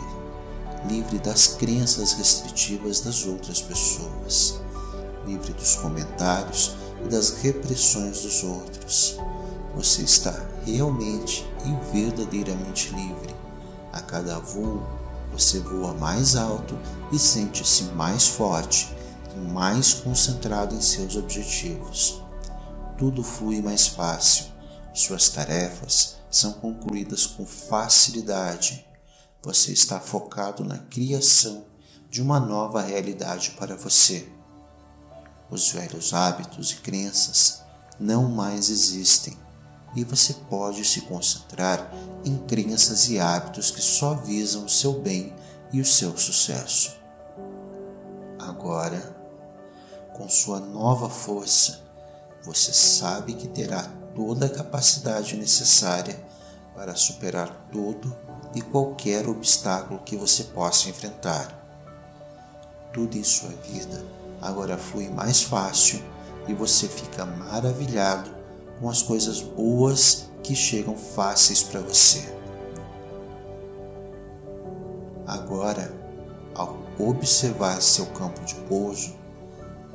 livre 0.88 1.18
das 1.18 1.48
crenças 1.48 2.12
restritivas 2.12 3.00
das 3.00 3.26
outras 3.26 3.60
pessoas, 3.60 4.60
livre 5.26 5.52
dos 5.52 5.74
comentários 5.74 6.76
e 7.04 7.08
das 7.08 7.42
repressões 7.42 8.22
dos 8.22 8.44
outros. 8.44 9.18
Você 9.76 10.02
está 10.02 10.32
realmente 10.64 11.46
e 11.64 11.92
verdadeiramente 11.92 12.92
livre. 12.92 13.36
A 13.92 14.00
cada 14.00 14.40
voo, 14.40 14.84
você 15.32 15.60
voa 15.60 15.94
mais 15.94 16.34
alto 16.34 16.76
e 17.12 17.18
sente-se 17.18 17.84
mais 17.92 18.26
forte 18.26 18.92
e 19.36 19.38
mais 19.38 19.94
concentrado 19.94 20.74
em 20.74 20.80
seus 20.80 21.14
objetivos. 21.14 22.20
Tudo 22.98 23.22
flui 23.22 23.62
mais 23.62 23.86
fácil, 23.86 24.46
suas 24.92 25.28
tarefas 25.28 26.16
são 26.28 26.54
concluídas 26.54 27.26
com 27.26 27.46
facilidade 27.46 28.86
você 29.46 29.72
está 29.72 30.00
focado 30.00 30.64
na 30.64 30.76
criação 30.76 31.66
de 32.10 32.20
uma 32.20 32.40
nova 32.40 32.82
realidade 32.82 33.50
para 33.50 33.76
você. 33.76 34.28
Os 35.48 35.70
velhos 35.70 36.12
hábitos 36.12 36.72
e 36.72 36.76
crenças 36.78 37.62
não 37.96 38.28
mais 38.28 38.70
existem 38.70 39.38
e 39.96 40.04
você 40.04 40.34
pode 40.34 40.84
se 40.84 41.00
concentrar 41.00 41.90
em 42.22 42.36
crenças 42.36 43.08
e 43.08 43.18
hábitos 43.18 43.70
que 43.70 43.80
só 43.80 44.14
visam 44.14 44.66
o 44.66 44.68
seu 44.68 45.00
bem 45.00 45.34
e 45.72 45.80
o 45.80 45.84
seu 45.86 46.16
sucesso. 46.18 46.94
Agora, 48.38 49.16
com 50.12 50.28
sua 50.28 50.60
nova 50.60 51.08
força, 51.08 51.80
você 52.44 52.72
sabe 52.72 53.32
que 53.34 53.48
terá 53.48 53.82
toda 54.14 54.46
a 54.46 54.50
capacidade 54.50 55.34
necessária 55.36 56.22
para 56.74 56.94
superar 56.94 57.68
todo 57.72 58.14
e 58.54 58.60
qualquer 58.60 59.26
obstáculo 59.26 60.00
que 60.04 60.16
você 60.16 60.44
possa 60.44 60.90
enfrentar. 60.90 61.62
Tudo 62.92 63.16
em 63.16 63.24
sua 63.24 63.50
vida 63.50 64.04
agora 64.42 64.76
flui 64.76 65.08
mais 65.08 65.42
fácil 65.42 66.02
e 66.46 66.52
você 66.52 66.86
fica 66.86 67.24
maravilhado 67.24 68.35
com 68.80 68.88
as 68.88 69.02
coisas 69.02 69.40
boas 69.40 70.26
que 70.42 70.54
chegam 70.54 70.96
fáceis 70.96 71.62
para 71.62 71.80
você. 71.80 72.36
Agora, 75.26 75.92
ao 76.54 76.78
observar 76.98 77.82
seu 77.82 78.06
campo 78.06 78.44
de 78.44 78.54
pouso, 78.68 79.14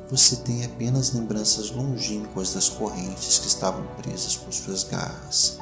você 0.10 0.36
tem 0.38 0.65
apenas 0.65 1.13
lembranças 1.13 1.72
longínquas 1.72 2.54
das 2.54 2.67
correntes 2.67 3.39
que 3.39 3.48
estavam 3.48 3.86
presas 4.02 4.36
por 4.36 4.52
suas 4.54 4.84
garras. 4.84 5.58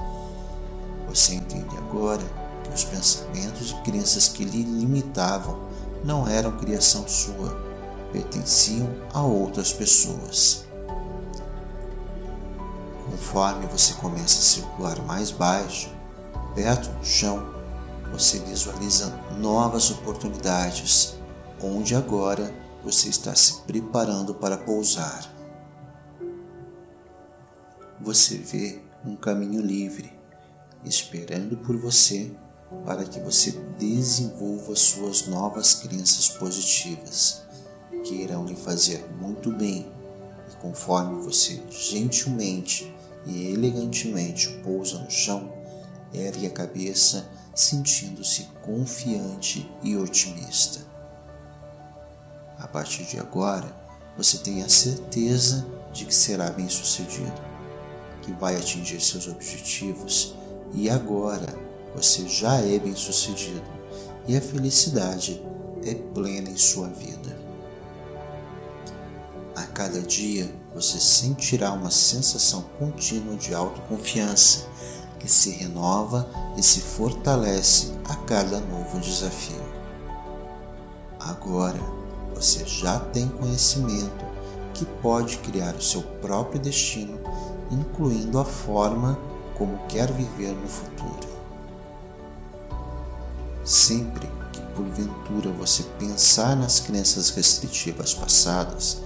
Você 1.07 1.35
entende 1.35 1.77
agora 1.77 2.23
que 2.63 2.73
os 2.73 2.83
pensamentos 2.83 3.71
e 3.71 3.81
crenças 3.83 4.27
que 4.27 4.43
lhe 4.43 4.63
limitavam 4.63 5.69
não 6.03 6.27
eram 6.27 6.57
criação 6.57 7.07
sua, 7.07 7.55
pertenciam 8.11 8.89
a 9.13 9.21
outras 9.21 9.71
pessoas. 9.71 10.68
Conforme 13.09 13.65
você 13.65 13.93
começa 13.95 14.37
a 14.37 14.43
circular 14.43 15.01
mais 15.03 15.31
baixo, 15.31 15.89
perto 16.53 16.89
do 16.91 17.03
chão, 17.03 17.43
você 18.11 18.37
visualiza 18.39 19.07
novas 19.39 19.89
oportunidades, 19.89 21.15
onde 21.61 21.95
agora 21.95 22.53
você 22.83 23.09
está 23.09 23.33
se 23.33 23.61
preparando 23.61 24.35
para 24.35 24.57
pousar. 24.57 25.27
Você 27.99 28.37
vê 28.37 28.79
um 29.03 29.15
caminho 29.15 29.61
livre, 29.61 30.13
esperando 30.85 31.57
por 31.57 31.75
você 31.77 32.31
para 32.85 33.03
que 33.03 33.19
você 33.19 33.51
desenvolva 33.79 34.75
suas 34.75 35.25
novas 35.25 35.73
crenças 35.73 36.29
positivas, 36.29 37.41
que 38.03 38.15
irão 38.15 38.45
lhe 38.45 38.55
fazer 38.55 39.03
muito 39.19 39.51
bem. 39.51 39.91
E 40.51 40.55
conforme 40.57 41.23
você 41.23 41.61
gentilmente 41.69 42.95
e 43.25 43.51
elegantemente 43.51 44.49
pousa 44.63 44.99
no 44.99 45.09
chão, 45.09 45.51
ergue 46.13 46.47
a 46.47 46.51
cabeça, 46.51 47.27
sentindo-se 47.53 48.43
confiante 48.61 49.69
e 49.83 49.95
otimista. 49.95 50.79
A 52.57 52.67
partir 52.67 53.03
de 53.05 53.19
agora, 53.19 53.75
você 54.17 54.37
tem 54.37 54.63
a 54.63 54.69
certeza 54.69 55.65
de 55.93 56.05
que 56.05 56.13
será 56.13 56.49
bem-sucedido, 56.51 57.41
que 58.21 58.31
vai 58.33 58.55
atingir 58.55 58.99
seus 59.01 59.27
objetivos 59.27 60.35
e 60.73 60.89
agora 60.89 61.47
você 61.95 62.27
já 62.27 62.59
é 62.59 62.77
bem-sucedido 62.77 63.63
e 64.27 64.37
a 64.37 64.41
felicidade 64.41 65.41
é 65.83 65.95
plena 65.95 66.49
em 66.49 66.57
sua 66.57 66.87
vida. 66.89 67.37
A 69.55 69.63
cada 69.63 70.01
dia 70.01 70.53
você 70.73 70.99
sentirá 70.99 71.71
uma 71.71 71.91
sensação 71.91 72.63
contínua 72.77 73.35
de 73.35 73.53
autoconfiança 73.53 74.67
que 75.19 75.29
se 75.29 75.51
renova 75.51 76.29
e 76.57 76.63
se 76.63 76.79
fortalece 76.79 77.93
a 78.05 78.15
cada 78.15 78.59
novo 78.59 78.99
desafio. 78.99 79.61
Agora 81.19 81.79
você 82.33 82.65
já 82.65 82.99
tem 82.99 83.27
conhecimento 83.27 84.25
que 84.73 84.85
pode 84.85 85.37
criar 85.39 85.75
o 85.75 85.81
seu 85.81 86.01
próprio 86.01 86.61
destino, 86.61 87.19
incluindo 87.69 88.39
a 88.39 88.45
forma 88.45 89.19
como 89.57 89.77
quer 89.87 90.09
viver 90.13 90.53
no 90.53 90.67
futuro. 90.67 91.27
Sempre 93.65 94.29
que 94.53 94.61
porventura 94.73 95.51
você 95.51 95.83
pensar 95.99 96.55
nas 96.55 96.79
crenças 96.79 97.29
restritivas 97.31 98.13
passadas, 98.13 99.01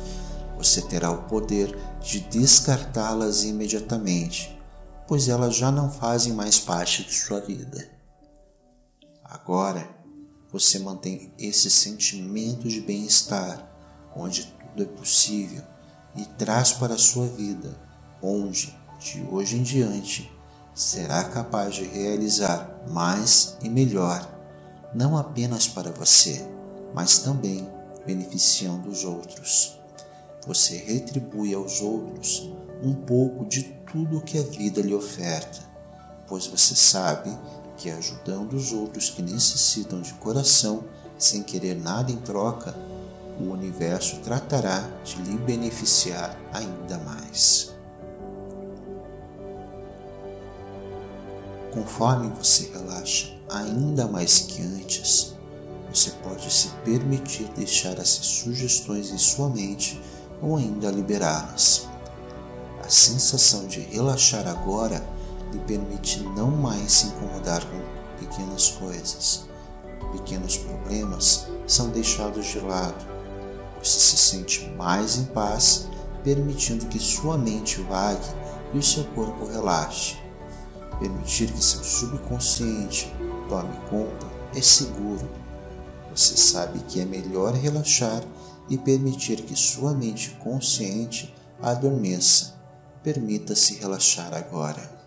você 0.64 0.82
terá 0.82 1.12
o 1.12 1.24
poder 1.24 1.78
de 2.02 2.22
descartá-las 2.22 3.44
imediatamente, 3.44 4.58
pois 5.08 5.28
elas 5.28 5.56
já 5.56 5.70
não 5.70 5.92
fazem 5.92 6.32
mais 6.32 6.58
parte 6.58 7.04
de 7.04 7.14
sua 7.14 7.42
vida. 7.42 7.90
Agora, 9.24 9.88
você 10.52 10.80
mantém 10.80 11.34
esse 11.38 11.70
sentimento 11.70 12.68
de 12.70 12.80
bem-estar, 12.80 13.70
onde 14.16 14.46
tudo 14.46 14.84
é 14.84 14.86
possível, 14.86 15.64
e 16.16 16.24
traz 16.26 16.72
para 16.72 16.94
a 16.94 17.00
sua 17.00 17.28
vida, 17.28 17.78
onde, 18.22 18.74
de 19.00 19.22
hoje 19.30 19.58
em 19.58 19.64
diante, 19.64 20.32
será 20.74 21.26
capaz 21.26 21.76
de 21.76 21.84
realizar 21.84 22.84
mais 22.88 23.58
e 23.62 23.70
melhor, 23.70 24.30
não 24.96 25.18
apenas 25.18 25.68
para 25.68 25.92
você, 25.92 26.48
mas 26.94 27.20
também 27.20 27.68
beneficiando 28.06 28.90
os 28.90 29.04
outros 29.04 29.83
você 30.46 30.78
retribui 30.78 31.54
aos 31.54 31.82
outros 31.82 32.52
um 32.82 32.94
pouco 32.94 33.46
de 33.46 33.64
tudo 33.92 34.22
que 34.22 34.38
a 34.38 34.44
vida 34.44 34.82
lhe 34.82 34.94
oferta, 34.94 35.60
pois 36.28 36.48
você 36.48 36.76
sabe 36.76 37.36
que 37.78 37.90
ajudando 37.90 38.54
os 38.54 38.72
outros 38.74 39.10
que 39.10 39.22
necessitam 39.22 40.02
de 40.02 40.14
coração, 40.16 40.84
sem 41.18 41.44
querer 41.44 41.76
nada 41.76 42.12
em 42.12 42.18
troca, 42.18 42.76
o 43.40 43.52
universo 43.52 44.20
tratará 44.20 44.90
de 45.04 45.16
lhe 45.22 45.38
beneficiar 45.38 46.38
ainda 46.52 46.98
mais. 47.00 47.74
Conforme 51.74 52.30
você 52.30 52.70
relaxa 52.72 53.34
ainda 53.50 54.08
mais 54.08 54.40
que 54.40 54.62
antes, 54.62 55.34
você 55.92 56.12
pode 56.24 56.52
se 56.52 56.70
permitir 56.84 57.48
deixar 57.56 57.94
essas 57.94 58.26
sugestões 58.26 59.12
em 59.12 59.18
sua 59.18 59.50
mente 59.50 60.00
ou 60.44 60.58
ainda 60.58 60.92
liberá-las. 60.92 61.88
A 62.84 62.90
sensação 62.90 63.66
de 63.66 63.80
relaxar 63.80 64.46
agora 64.46 65.02
lhe 65.54 65.60
permite 65.60 66.20
não 66.36 66.52
mais 66.52 66.92
se 66.92 67.08
incomodar 67.08 67.64
com 67.66 67.82
pequenas 68.20 68.72
coisas. 68.72 69.48
Pequenos 70.12 70.58
problemas 70.58 71.48
são 71.66 71.90
deixados 71.90 72.46
de 72.48 72.60
lado. 72.60 73.06
Você 73.82 74.00
se 74.00 74.18
sente 74.18 74.70
mais 74.72 75.18
em 75.18 75.26
paz, 75.26 75.88
permitindo 76.24 76.86
que 76.88 77.00
sua 77.00 77.38
mente 77.38 77.82
vague 77.82 78.28
e 78.74 78.78
o 78.78 78.84
seu 78.84 79.06
corpo 79.06 79.46
relaxe. 79.46 80.18
Permitir 81.00 81.52
que 81.52 81.64
seu 81.64 81.84
subconsciente 81.84 83.14
tome 83.48 83.76
conta 83.90 84.28
é 84.56 84.62
seguro. 84.62 85.28
Você 86.14 86.38
sabe 86.38 86.80
que 86.88 87.00
é 87.00 87.06
melhor 87.06 87.54
relaxar 87.54 88.22
e 88.70 88.78
permitir 88.78 89.44
que 89.44 89.56
sua 89.56 89.94
mente 89.94 90.32
consciente 90.40 91.34
adormeça. 91.62 92.54
Permita-se 93.04 93.76
relaxar 93.76 94.34
agora. 94.34 95.04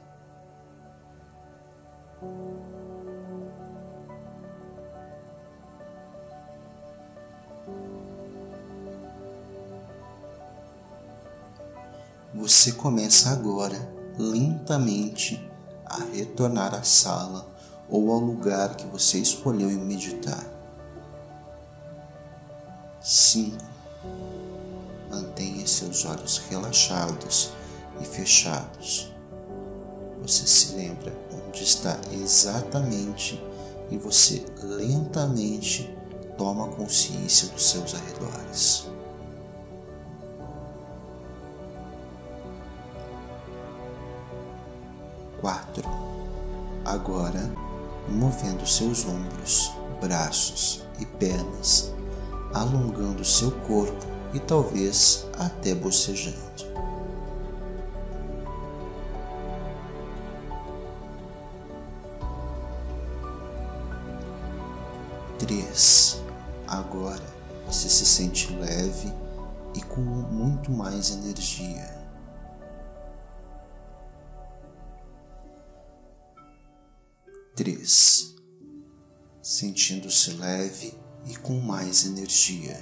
Você 12.35 12.73
começa 12.73 13.31
agora, 13.31 13.77
lentamente, 14.19 15.43
a 15.85 16.05
retornar 16.05 16.75
à 16.75 16.83
sala 16.83 17.49
ou 17.89 18.13
ao 18.13 18.19
lugar 18.19 18.77
que 18.77 18.87
você 18.87 19.19
escolheu 19.19 19.71
meditar. 19.79 20.56
5. 23.07 23.57
Mantenha 25.09 25.65
seus 25.65 26.05
olhos 26.05 26.39
relaxados 26.51 27.53
e 28.01 28.05
fechados. 28.05 29.15
Você 30.23 30.45
se 30.45 30.75
lembra 30.75 31.17
onde 31.33 31.63
está 31.63 31.97
exatamente 32.11 33.41
e 33.93 33.97
você 33.97 34.45
lentamente 34.61 35.97
toma 36.37 36.67
consciência 36.67 37.47
dos 37.51 37.71
seus 37.71 37.95
arredores. 37.95 38.89
Quatro. 45.41 45.89
Agora, 46.85 47.53
movendo 48.09 48.67
seus 48.67 49.07
ombros, 49.07 49.71
braços 50.01 50.83
e 50.99 51.07
pernas 51.07 51.95
alongando 52.57 53.23
seu 53.25 53.51
corpo 53.51 54.07
e 54.33 54.41
talvez 54.41 55.27
até 55.39 55.75
bocejando. 55.75 56.47
Três. 65.39 66.23
Agora 66.67 67.23
você 67.67 67.89
se 67.89 68.07
sente 68.07 68.53
leve 68.55 69.13
e 69.75 69.83
com 69.83 70.01
muito 70.01 70.71
mais 70.71 71.11
energia. 71.11 71.95
Três. 77.55 78.35
Sentindo-se 79.43 80.33
leve 80.33 80.99
e 81.27 81.37
com 81.37 81.61
mais 81.61 82.07
energia. 82.07 82.79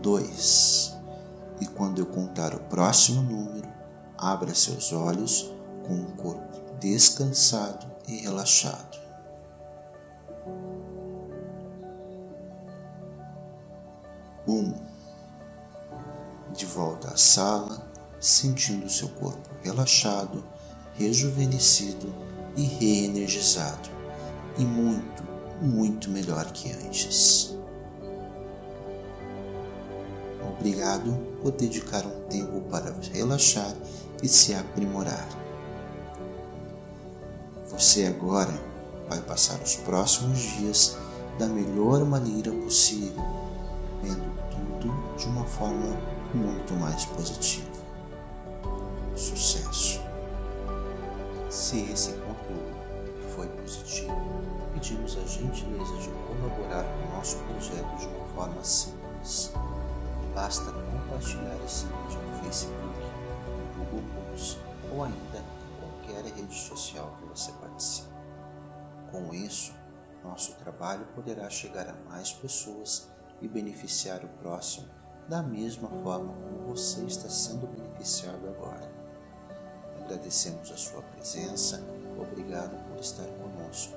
Dois. 0.00 0.94
E 1.60 1.66
quando 1.66 2.00
eu 2.00 2.06
contar 2.06 2.54
o 2.54 2.60
próximo 2.64 3.22
número, 3.22 3.68
abra 4.18 4.54
seus 4.54 4.92
olhos 4.92 5.50
com 5.86 6.02
o 6.02 6.12
corpo 6.16 6.78
descansado 6.78 7.86
e 8.08 8.16
relaxado. 8.16 9.00
Um. 14.46 14.74
De 16.52 16.66
volta 16.66 17.08
à 17.08 17.16
sala, 17.16 17.88
sentindo 18.20 18.90
seu 18.90 19.08
corpo 19.08 19.48
relaxado 19.62 20.44
rejuvenescido 20.94 22.12
e 22.56 22.62
reenergizado, 22.62 23.88
e 24.58 24.64
muito, 24.64 25.22
muito 25.60 26.10
melhor 26.10 26.50
que 26.52 26.70
antes. 26.72 27.56
Obrigado 30.58 31.12
por 31.40 31.52
dedicar 31.52 32.06
um 32.06 32.20
tempo 32.28 32.60
para 32.70 32.94
relaxar 33.12 33.74
e 34.22 34.28
se 34.28 34.54
aprimorar. 34.54 35.28
Você 37.68 38.06
agora 38.06 38.52
vai 39.08 39.20
passar 39.20 39.60
os 39.62 39.76
próximos 39.76 40.38
dias 40.38 40.96
da 41.38 41.46
melhor 41.46 42.04
maneira 42.04 42.52
possível, 42.52 43.24
vendo 44.02 44.30
tudo 44.50 45.16
de 45.16 45.26
uma 45.26 45.44
forma 45.44 45.96
muito 46.34 46.74
mais 46.74 47.04
positiva. 47.06 47.82
Sucesso! 49.16 50.01
Se 51.52 51.80
esse 51.92 52.12
conteúdo 52.12 52.74
foi 53.34 53.46
positivo, 53.46 54.16
pedimos 54.72 55.18
a 55.18 55.26
gentileza 55.26 55.94
de 55.98 56.08
colaborar 56.26 56.82
com 56.82 57.12
o 57.12 57.16
nosso 57.16 57.36
projeto 57.40 57.94
de 57.98 58.06
uma 58.06 58.26
forma 58.28 58.64
simples. 58.64 59.52
Basta 60.34 60.72
compartilhar 60.72 61.62
esse 61.62 61.84
vídeo 61.84 62.22
no 62.22 62.42
Facebook, 62.42 63.00
no 63.44 63.84
Google 63.84 64.02
Plus 64.30 64.58
ou 64.94 65.04
ainda 65.04 65.40
em 65.40 66.06
qualquer 66.06 66.24
rede 66.24 66.54
social 66.54 67.14
que 67.18 67.26
você 67.26 67.52
participe. 67.52 68.08
Com 69.10 69.34
isso, 69.34 69.74
nosso 70.24 70.54
trabalho 70.54 71.04
poderá 71.14 71.50
chegar 71.50 71.86
a 71.86 72.08
mais 72.08 72.32
pessoas 72.32 73.10
e 73.42 73.46
beneficiar 73.46 74.24
o 74.24 74.28
próximo 74.40 74.88
da 75.28 75.42
mesma 75.42 75.90
forma 76.02 76.32
como 76.32 76.74
você 76.74 77.02
está 77.02 77.28
sendo 77.28 77.66
beneficiado 77.66 78.48
agora. 78.48 79.01
Agradecemos 80.12 80.70
a 80.70 80.76
sua 80.76 81.00
presença, 81.00 81.82
obrigado 82.20 82.76
por 82.86 83.00
estar 83.00 83.24
conosco. 83.24 83.96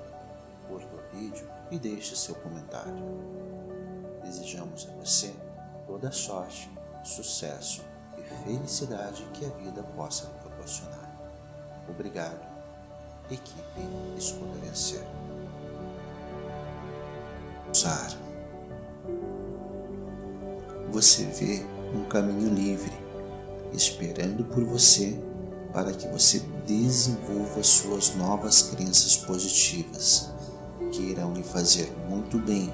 Curta 0.65 0.95
o 0.95 1.17
vídeo 1.17 1.45
e 1.69 1.77
deixe 1.77 2.15
seu 2.15 2.35
comentário. 2.35 2.95
Desejamos 4.23 4.87
a 4.89 4.93
você 4.93 5.35
toda 5.85 6.13
sorte, 6.13 6.71
sucesso 7.03 7.83
e 8.17 8.21
felicidade 8.45 9.27
que 9.33 9.45
a 9.45 9.49
vida 9.49 9.83
possa 9.83 10.27
proporcionar. 10.41 11.19
Obrigado. 11.89 12.47
Equipe 13.29 13.81
Escolha 14.17 14.53
Vencer. 14.63 15.03
Usar. 17.69 18.17
Você 20.91 21.25
vê 21.25 21.65
um 21.93 22.05
caminho 22.05 22.53
livre, 22.53 22.93
esperando 23.73 24.45
por 24.45 24.63
você 24.63 25.21
para 25.75 25.91
que 25.91 26.07
você 26.07 26.41
desenvolva 26.65 27.61
suas 27.61 28.15
novas 28.15 28.61
crenças 28.61 29.17
positivas, 29.17 30.29
que 30.89 31.01
irão 31.01 31.33
lhe 31.33 31.43
fazer 31.43 31.93
muito 32.07 32.39
bem 32.39 32.73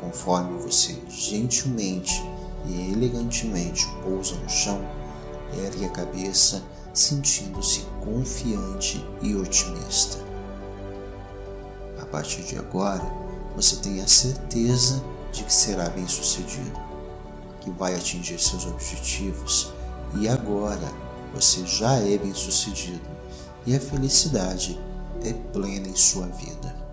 conforme 0.00 0.60
você 0.60 0.98
gentilmente 1.08 2.20
e 2.66 2.92
elegantemente 2.92 3.86
pousa 4.02 4.34
no 4.34 4.48
chão, 4.50 4.84
ergue 5.64 5.84
a 5.84 5.88
cabeça, 5.88 6.62
sentindo-se 6.92 7.86
confiante 8.04 9.06
e 9.22 9.36
otimista. 9.36 10.18
A 12.00 12.06
partir 12.06 12.42
de 12.42 12.58
agora, 12.58 13.04
você 13.54 13.76
tem 13.76 14.02
a 14.02 14.08
certeza 14.08 15.00
de 15.32 15.44
que 15.44 15.52
será 15.52 15.88
bem 15.90 16.08
sucedido, 16.08 16.78
que 17.60 17.70
vai 17.70 17.94
atingir 17.94 18.40
seus 18.40 18.66
objetivos 18.66 19.72
e 20.18 20.28
agora 20.28 21.05
você 21.36 21.64
já 21.66 21.94
é 21.96 22.18
bem 22.18 22.34
sucedido 22.34 23.08
e 23.66 23.76
a 23.76 23.80
felicidade 23.80 24.78
é 25.22 25.32
plena 25.32 25.88
em 25.88 25.96
sua 25.96 26.26
vida 26.26 26.86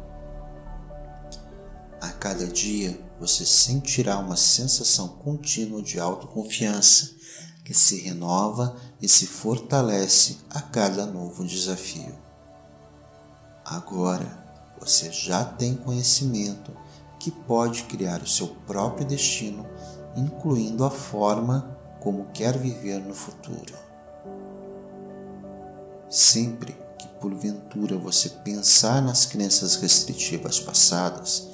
cada 2.23 2.47
dia 2.47 2.97
você 3.19 3.45
sentirá 3.45 4.17
uma 4.17 4.37
sensação 4.37 5.09
contínua 5.09 5.81
de 5.81 5.99
autoconfiança 5.99 7.11
que 7.65 7.73
se 7.73 7.99
renova 7.99 8.77
e 9.01 9.09
se 9.09 9.27
fortalece 9.27 10.37
a 10.49 10.61
cada 10.61 11.05
novo 11.05 11.43
desafio. 11.43 12.17
Agora 13.65 14.41
você 14.79 15.11
já 15.11 15.43
tem 15.43 15.75
conhecimento 15.75 16.71
que 17.19 17.29
pode 17.29 17.83
criar 17.83 18.21
o 18.21 18.27
seu 18.27 18.47
próprio 18.65 19.05
destino, 19.05 19.67
incluindo 20.15 20.85
a 20.85 20.89
forma 20.89 21.77
como 21.99 22.29
quer 22.31 22.57
viver 22.57 23.01
no 23.01 23.13
futuro. 23.13 23.82
Sempre 26.13 26.77
que 26.99 27.07
porventura 27.19 27.97
você 27.97 28.29
pensar 28.29 29.01
nas 29.01 29.25
crenças 29.25 29.77
restritivas 29.77 30.59
passadas, 30.59 31.47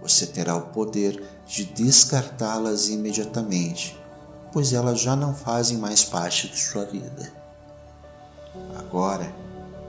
você 0.00 0.28
terá 0.28 0.54
o 0.54 0.68
poder 0.68 1.20
de 1.44 1.64
descartá-las 1.64 2.88
imediatamente, 2.88 4.00
pois 4.52 4.72
elas 4.72 5.00
já 5.00 5.16
não 5.16 5.34
fazem 5.34 5.76
mais 5.78 6.04
parte 6.04 6.46
de 6.46 6.56
sua 6.56 6.84
vida. 6.84 7.32
Agora, 8.78 9.26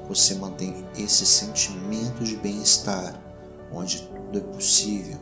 você 0.07 0.33
mantém 0.33 0.83
esse 0.97 1.23
sentimento 1.23 2.23
de 2.23 2.37
bem-estar, 2.37 3.13
onde 3.71 4.01
tudo 4.01 4.39
é 4.39 4.41
possível, 4.41 5.19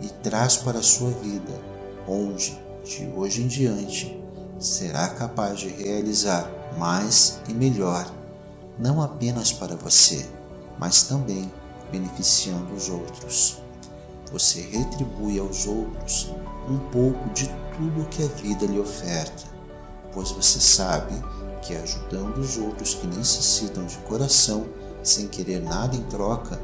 e 0.00 0.06
traz 0.22 0.56
para 0.56 0.78
a 0.78 0.84
sua 0.84 1.10
vida, 1.10 1.52
onde, 2.06 2.56
de 2.84 3.08
hoje 3.08 3.42
em 3.42 3.48
diante, 3.48 4.22
será 4.60 5.08
capaz 5.08 5.58
de 5.58 5.66
realizar 5.66 6.48
mais 6.78 7.40
e 7.48 7.52
melhor, 7.52 8.08
não 8.78 9.02
apenas 9.02 9.52
para 9.52 9.76
você, 9.76 10.28
mas 10.78 11.04
também 11.04 11.50
beneficiando 11.90 12.74
os 12.74 12.88
outros 12.88 13.58
você 14.32 14.60
retribui 14.60 15.38
aos 15.38 15.66
outros 15.66 16.32
um 16.68 16.78
pouco 16.90 17.28
de 17.30 17.48
tudo 17.76 18.08
que 18.08 18.22
a 18.24 18.26
vida 18.26 18.66
lhe 18.66 18.78
oferta, 18.78 19.44
pois 20.12 20.30
você 20.30 20.58
sabe 20.58 21.14
que 21.62 21.74
ajudando 21.76 22.38
os 22.38 22.58
outros 22.58 22.94
que 22.94 23.06
necessitam 23.06 23.84
de 23.86 23.96
coração, 23.98 24.66
sem 25.02 25.28
querer 25.28 25.62
nada 25.62 25.94
em 25.94 26.02
troca, 26.04 26.60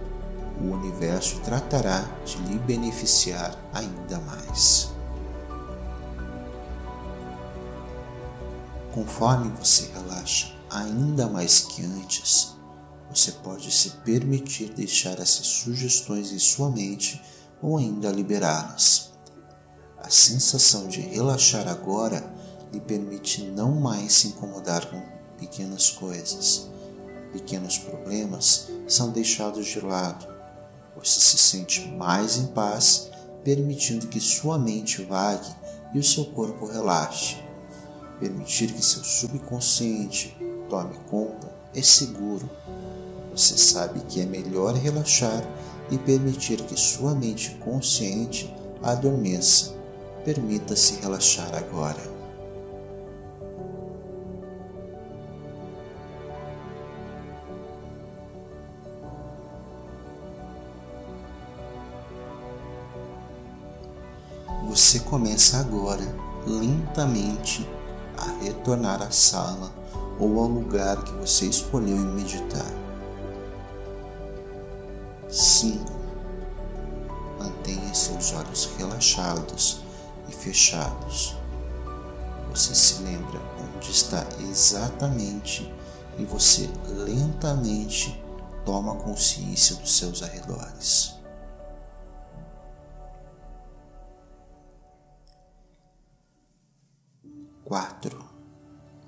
o 0.60 0.72
universo 0.72 1.40
tratará 1.40 2.04
de 2.24 2.36
lhe 2.42 2.58
beneficiar 2.58 3.56
ainda 3.72 4.18
mais. 4.26 4.90
Conforme 8.92 9.50
você 9.58 9.88
relaxa 9.94 10.52
ainda 10.72 11.26
mais 11.28 11.60
que 11.60 11.84
antes, 11.84 12.56
você 13.10 13.30
pode 13.32 13.70
se 13.70 13.90
permitir 13.98 14.72
deixar 14.72 15.18
essas 15.20 15.46
sugestões 15.46 16.32
em 16.32 16.38
sua 16.38 16.70
mente 16.70 17.20
ou 17.60 17.76
ainda 17.76 18.10
liberá-las. 18.10 19.12
A 19.98 20.08
sensação 20.08 20.88
de 20.88 21.00
relaxar 21.00 21.68
agora 21.68 22.24
lhe 22.72 22.80
permite 22.80 23.42
não 23.44 23.78
mais 23.78 24.14
se 24.14 24.28
incomodar 24.28 24.86
com 24.86 25.00
pequenas 25.38 25.90
coisas. 25.90 26.70
Pequenos 27.32 27.78
problemas 27.78 28.68
são 28.88 29.10
deixados 29.10 29.66
de 29.66 29.80
lado. 29.80 30.26
Você 30.96 31.20
se 31.20 31.38
sente 31.38 31.86
mais 31.88 32.38
em 32.38 32.46
paz, 32.46 33.10
permitindo 33.44 34.06
que 34.06 34.20
sua 34.20 34.58
mente 34.58 35.04
vague 35.04 35.54
e 35.92 35.98
o 35.98 36.04
seu 36.04 36.24
corpo 36.26 36.66
relaxe. 36.66 37.36
Permitir 38.18 38.72
que 38.72 38.82
seu 38.82 39.04
subconsciente 39.04 40.36
tome 40.72 40.94
conta 41.10 41.52
é 41.74 41.82
seguro. 41.82 42.48
Você 43.36 43.58
sabe 43.58 44.00
que 44.08 44.22
é 44.22 44.24
melhor 44.24 44.72
relaxar 44.72 45.44
e 45.90 45.98
permitir 45.98 46.62
que 46.62 46.80
sua 46.80 47.14
mente 47.14 47.50
consciente 47.56 48.50
adormeça. 48.82 49.74
Permita-se 50.24 50.98
relaxar 51.02 51.54
agora. 51.54 52.00
Você 64.70 65.00
começa 65.00 65.58
agora, 65.58 66.02
lentamente, 66.46 67.68
a 68.16 68.42
retornar 68.42 69.02
à 69.02 69.10
sala 69.10 69.81
ou 70.22 70.38
ao 70.38 70.46
lugar 70.46 71.02
que 71.02 71.12
você 71.14 71.46
escolheu 71.46 71.96
em 71.96 72.14
meditar. 72.14 72.72
5. 75.28 75.84
Mantenha 77.40 77.92
seus 77.92 78.32
olhos 78.32 78.70
relaxados 78.78 79.82
e 80.28 80.32
fechados. 80.32 81.36
Você 82.50 82.72
se 82.72 83.02
lembra 83.02 83.40
onde 83.76 83.90
está 83.90 84.24
exatamente 84.48 85.68
e 86.16 86.24
você 86.24 86.70
lentamente 86.86 88.22
toma 88.64 88.94
consciência 88.94 89.74
dos 89.76 89.98
seus 89.98 90.22
arredores. 90.22 91.20
quatro. 97.64 98.22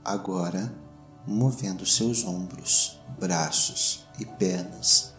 Agora, 0.03 0.84
movendo 1.27 1.87
seus 1.87 2.25
ombros, 2.25 3.01
braços 3.19 4.07
e 4.19 4.27
pernas, 4.27 5.15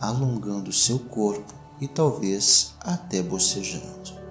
alongando 0.00 0.72
seu 0.72 0.98
corpo 0.98 1.54
e 1.80 1.86
talvez 1.86 2.74
até 2.80 3.22
bocejando. 3.22 4.22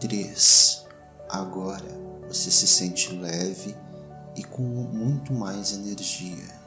Três. 0.00 0.84
Agora 1.28 1.88
você 2.28 2.50
se 2.50 2.66
sente 2.66 3.12
leve 3.14 3.74
e 4.36 4.44
com 4.44 4.62
muito 4.62 5.32
mais 5.32 5.72
energia. 5.72 6.65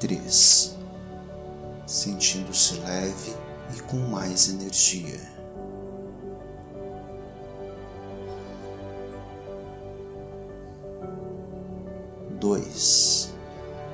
Três. 0.00 0.76
Sentindo-se 1.84 2.74
leve 2.80 3.34
e 3.76 3.80
com 3.82 3.96
mais 3.96 4.48
energia. 4.48 5.20
Dois. 12.38 13.34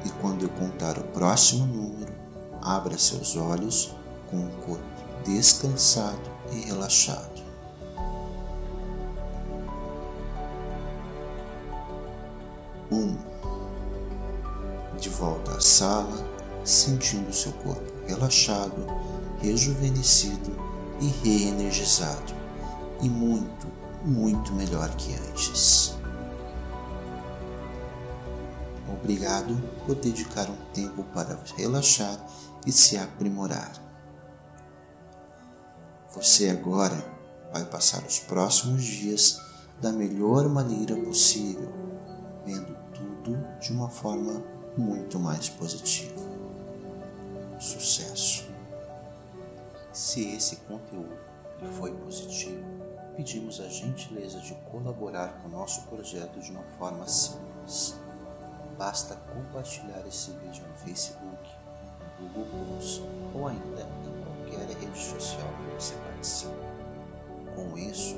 E 0.05 0.11
quando 0.21 0.43
eu 0.43 0.51
contar 0.51 0.99
o 0.99 1.05
próximo 1.05 1.65
número, 1.65 2.13
abra 2.61 2.99
seus 2.99 3.37
olhos 3.37 3.95
com 4.31 4.45
o 4.45 4.51
corpo 4.67 4.85
descansado 5.25 6.31
e 6.53 6.61
relaxado. 6.67 7.43
Um. 12.93 13.17
De 15.05 15.11
volta 15.11 15.51
à 15.51 15.61
sala, 15.61 16.17
sentindo 16.65 17.31
seu 17.31 17.53
corpo 17.53 17.93
relaxado, 18.07 18.87
rejuvenescido 19.39 20.51
e 20.99 21.09
reenergizado, 21.23 22.33
e 23.03 23.09
muito, 23.11 23.67
muito 24.03 24.55
melhor 24.55 24.89
que 24.97 25.15
antes. 25.15 25.95
Obrigado 28.89 29.55
por 29.85 29.97
dedicar 29.97 30.49
um 30.49 30.57
tempo 30.73 31.05
para 31.13 31.39
relaxar 31.55 32.19
e 32.65 32.73
se 32.73 32.97
aprimorar. 32.97 33.73
Você 36.15 36.49
agora 36.49 36.97
vai 37.53 37.67
passar 37.67 38.03
os 38.07 38.21
próximos 38.21 38.83
dias 38.83 39.39
da 39.83 39.93
melhor 39.93 40.49
maneira 40.49 40.97
possível, 40.97 41.71
vendo 42.47 42.75
tudo 42.95 43.37
de 43.61 43.71
uma 43.71 43.91
forma 43.91 44.54
muito 44.77 45.19
mais 45.19 45.49
positiva. 45.49 46.21
Sucesso! 47.59 48.49
Se 49.93 50.35
esse 50.35 50.57
conteúdo 50.57 51.17
foi 51.79 51.93
positivo, 51.93 52.65
pedimos 53.17 53.61
a 53.61 53.69
gentileza 53.69 54.41
de 54.41 54.55
colaborar 54.71 55.41
com 55.41 55.49
o 55.49 55.53
nosso 55.53 55.83
projeto 55.83 56.41
de 56.41 56.51
uma 56.51 56.65
forma 56.79 57.07
simples. 57.07 57.95
Basta 58.77 59.15
compartilhar 59.33 60.05
esse 60.07 60.33
vídeo 60.33 60.67
no 60.67 60.75
Facebook, 60.75 61.51
no 62.21 62.29
Google 62.31 62.67
Plus 62.67 63.03
ou 63.33 63.47
ainda 63.47 63.83
em 63.83 64.51
qualquer 64.51 64.67
rede 64.77 64.99
social 64.99 65.49
que 65.59 65.75
você 65.75 65.95
participe. 65.95 66.53
Com 67.55 67.79
isso, 67.79 68.17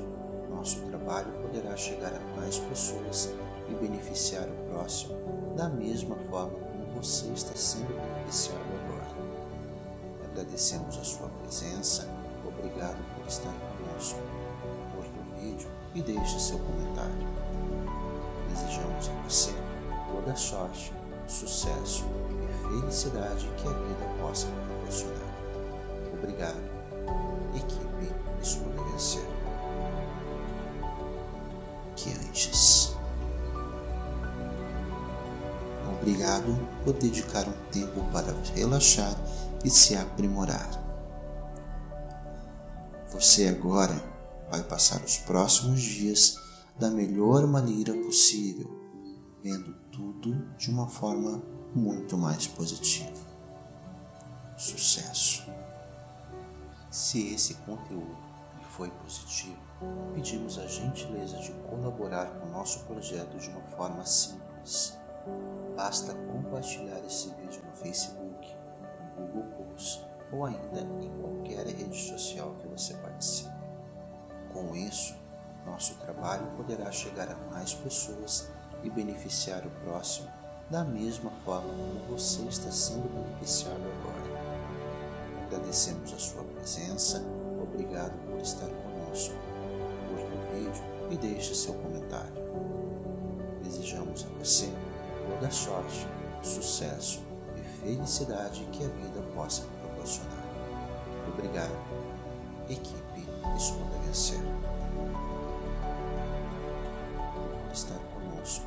nosso 0.49 0.81
trabalho 0.87 1.31
poderá 1.43 1.77
chegar 1.77 2.11
a 2.11 2.19
mais 2.35 2.57
pessoas 2.57 3.29
e 3.69 3.73
beneficiar 3.75 4.47
o 4.47 4.66
próximo 4.77 5.17
da 5.55 5.67
mesma 5.69 6.15
forma 6.29 6.51
como 6.59 7.01
você 7.01 7.25
está 7.31 7.55
sendo 7.55 7.87
beneficiado 7.87 8.61
agora. 8.83 9.07
Agradecemos 10.31 10.97
a 10.97 11.03
sua 11.03 11.27
presença, 11.41 12.07
obrigado 12.45 12.97
por 13.15 13.25
estar 13.27 13.53
conosco. 13.77 14.19
Curta 14.95 15.19
o 15.19 15.41
vídeo 15.41 15.67
e 15.95 16.01
deixe 16.01 16.39
seu 16.39 16.59
comentário. 16.59 17.27
Desejamos 18.49 19.09
a 19.09 19.13
você 19.27 19.51
toda 20.13 20.35
sorte, 20.35 20.93
sucesso 21.27 22.05
e 22.31 22.69
felicidade 22.69 23.49
que 23.57 23.67
a 23.67 23.71
vida 23.71 24.21
possa 24.21 24.47
proporcionar. 24.47 25.17
Obrigado. 26.13 26.61
Equipe 27.55 28.13
Escolha 28.41 28.83
Vencer. 28.91 29.25
Que 31.95 32.11
antes. 32.11 32.76
Obrigado 36.07 36.57
por 36.85 36.93
dedicar 36.93 37.45
um 37.49 37.69
tempo 37.69 38.01
para 38.13 38.31
relaxar 38.55 39.13
e 39.65 39.69
se 39.69 39.93
aprimorar. 39.93 40.69
Você 43.09 43.49
agora 43.49 43.93
vai 44.49 44.63
passar 44.63 45.03
os 45.03 45.17
próximos 45.17 45.81
dias 45.81 46.39
da 46.79 46.89
melhor 46.89 47.45
maneira 47.45 47.93
possível, 47.93 48.71
vendo 49.43 49.73
tudo 49.91 50.33
de 50.57 50.71
uma 50.71 50.87
forma 50.87 51.43
muito 51.75 52.17
mais 52.17 52.47
positiva. 52.47 53.27
Sucesso! 54.55 55.45
Se 56.89 57.33
esse 57.33 57.55
conteúdo 57.55 58.15
lhe 58.57 58.65
foi 58.69 58.89
positivo, 58.91 59.59
pedimos 60.15 60.57
a 60.57 60.65
gentileza 60.67 61.37
de 61.39 61.51
colaborar 61.69 62.27
com 62.39 62.47
o 62.47 62.51
nosso 62.51 62.85
projeto 62.85 63.37
de 63.37 63.49
uma 63.49 63.61
forma 63.75 64.05
simples. 64.05 64.97
Basta 65.77 66.11
compartilhar 66.11 66.99
esse 67.05 67.29
vídeo 67.35 67.61
no 67.63 67.71
Facebook, 67.71 68.51
no 69.15 69.27
Google 69.27 69.67
Plus 69.67 70.03
ou 70.31 70.43
ainda 70.43 70.81
em 70.81 71.21
qualquer 71.21 71.67
rede 71.67 71.95
social 71.95 72.55
que 72.59 72.67
você 72.67 72.95
participe. 72.95 73.55
Com 74.51 74.75
isso, 74.75 75.15
nosso 75.67 75.93
trabalho 75.99 76.47
poderá 76.57 76.91
chegar 76.91 77.29
a 77.29 77.35
mais 77.51 77.75
pessoas 77.75 78.49
e 78.81 78.89
beneficiar 78.89 79.67
o 79.67 79.69
próximo 79.85 80.27
da 80.67 80.83
mesma 80.83 81.29
forma 81.45 81.69
como 81.69 82.17
você 82.17 82.41
está 82.45 82.71
sendo 82.71 83.07
beneficiado 83.13 83.79
agora. 83.99 85.45
Agradecemos 85.45 86.11
a 86.11 86.17
sua 86.17 86.43
presença, 86.43 87.23
obrigado 87.61 88.17
por 88.25 88.41
estar 88.41 88.67
conosco. 88.67 89.35
Curta 90.09 90.35
o 90.35 90.55
vídeo 90.55 90.83
e 91.11 91.17
deixe 91.17 91.53
seu 91.53 91.75
comentário. 91.75 92.33
Desejamos 93.63 94.25
a 94.25 94.39
você 94.39 94.73
toda 95.27 95.51
sorte, 95.51 96.07
sucesso 96.41 97.21
e 97.57 97.61
felicidade 97.81 98.63
que 98.71 98.83
a 98.83 98.87
vida 98.87 99.21
possa 99.35 99.63
proporcionar. 99.81 100.45
Obrigado. 101.27 101.75
Equipe 102.69 103.27
Escolha 103.55 103.99
Vencer. 104.05 104.39
Estar 107.71 107.99
conosco. 108.13 108.65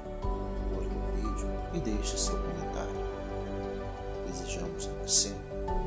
Curta 0.72 0.94
o 0.94 1.16
vídeo 1.16 1.48
e 1.74 1.80
deixe 1.80 2.18
seu 2.18 2.38
comentário. 2.38 3.10
Desejamos 4.26 4.88
a 4.88 5.02
você 5.02 5.34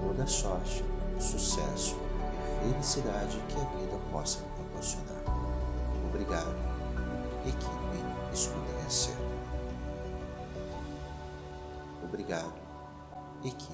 toda 0.02 0.28
sorte, 0.28 0.84
sucesso 1.20 1.96
e 2.66 2.72
felicidade 2.72 3.38
que 3.48 3.56
a 3.56 3.80
vida 3.80 3.98
possa 4.12 4.40
proporcionar. 4.56 5.24
Obrigado. 6.10 6.56
Equipe 7.46 8.34
Escolha 8.34 8.82
Vencer. 8.82 9.33
Escolha 12.34 12.54
Vencer. 13.44 13.73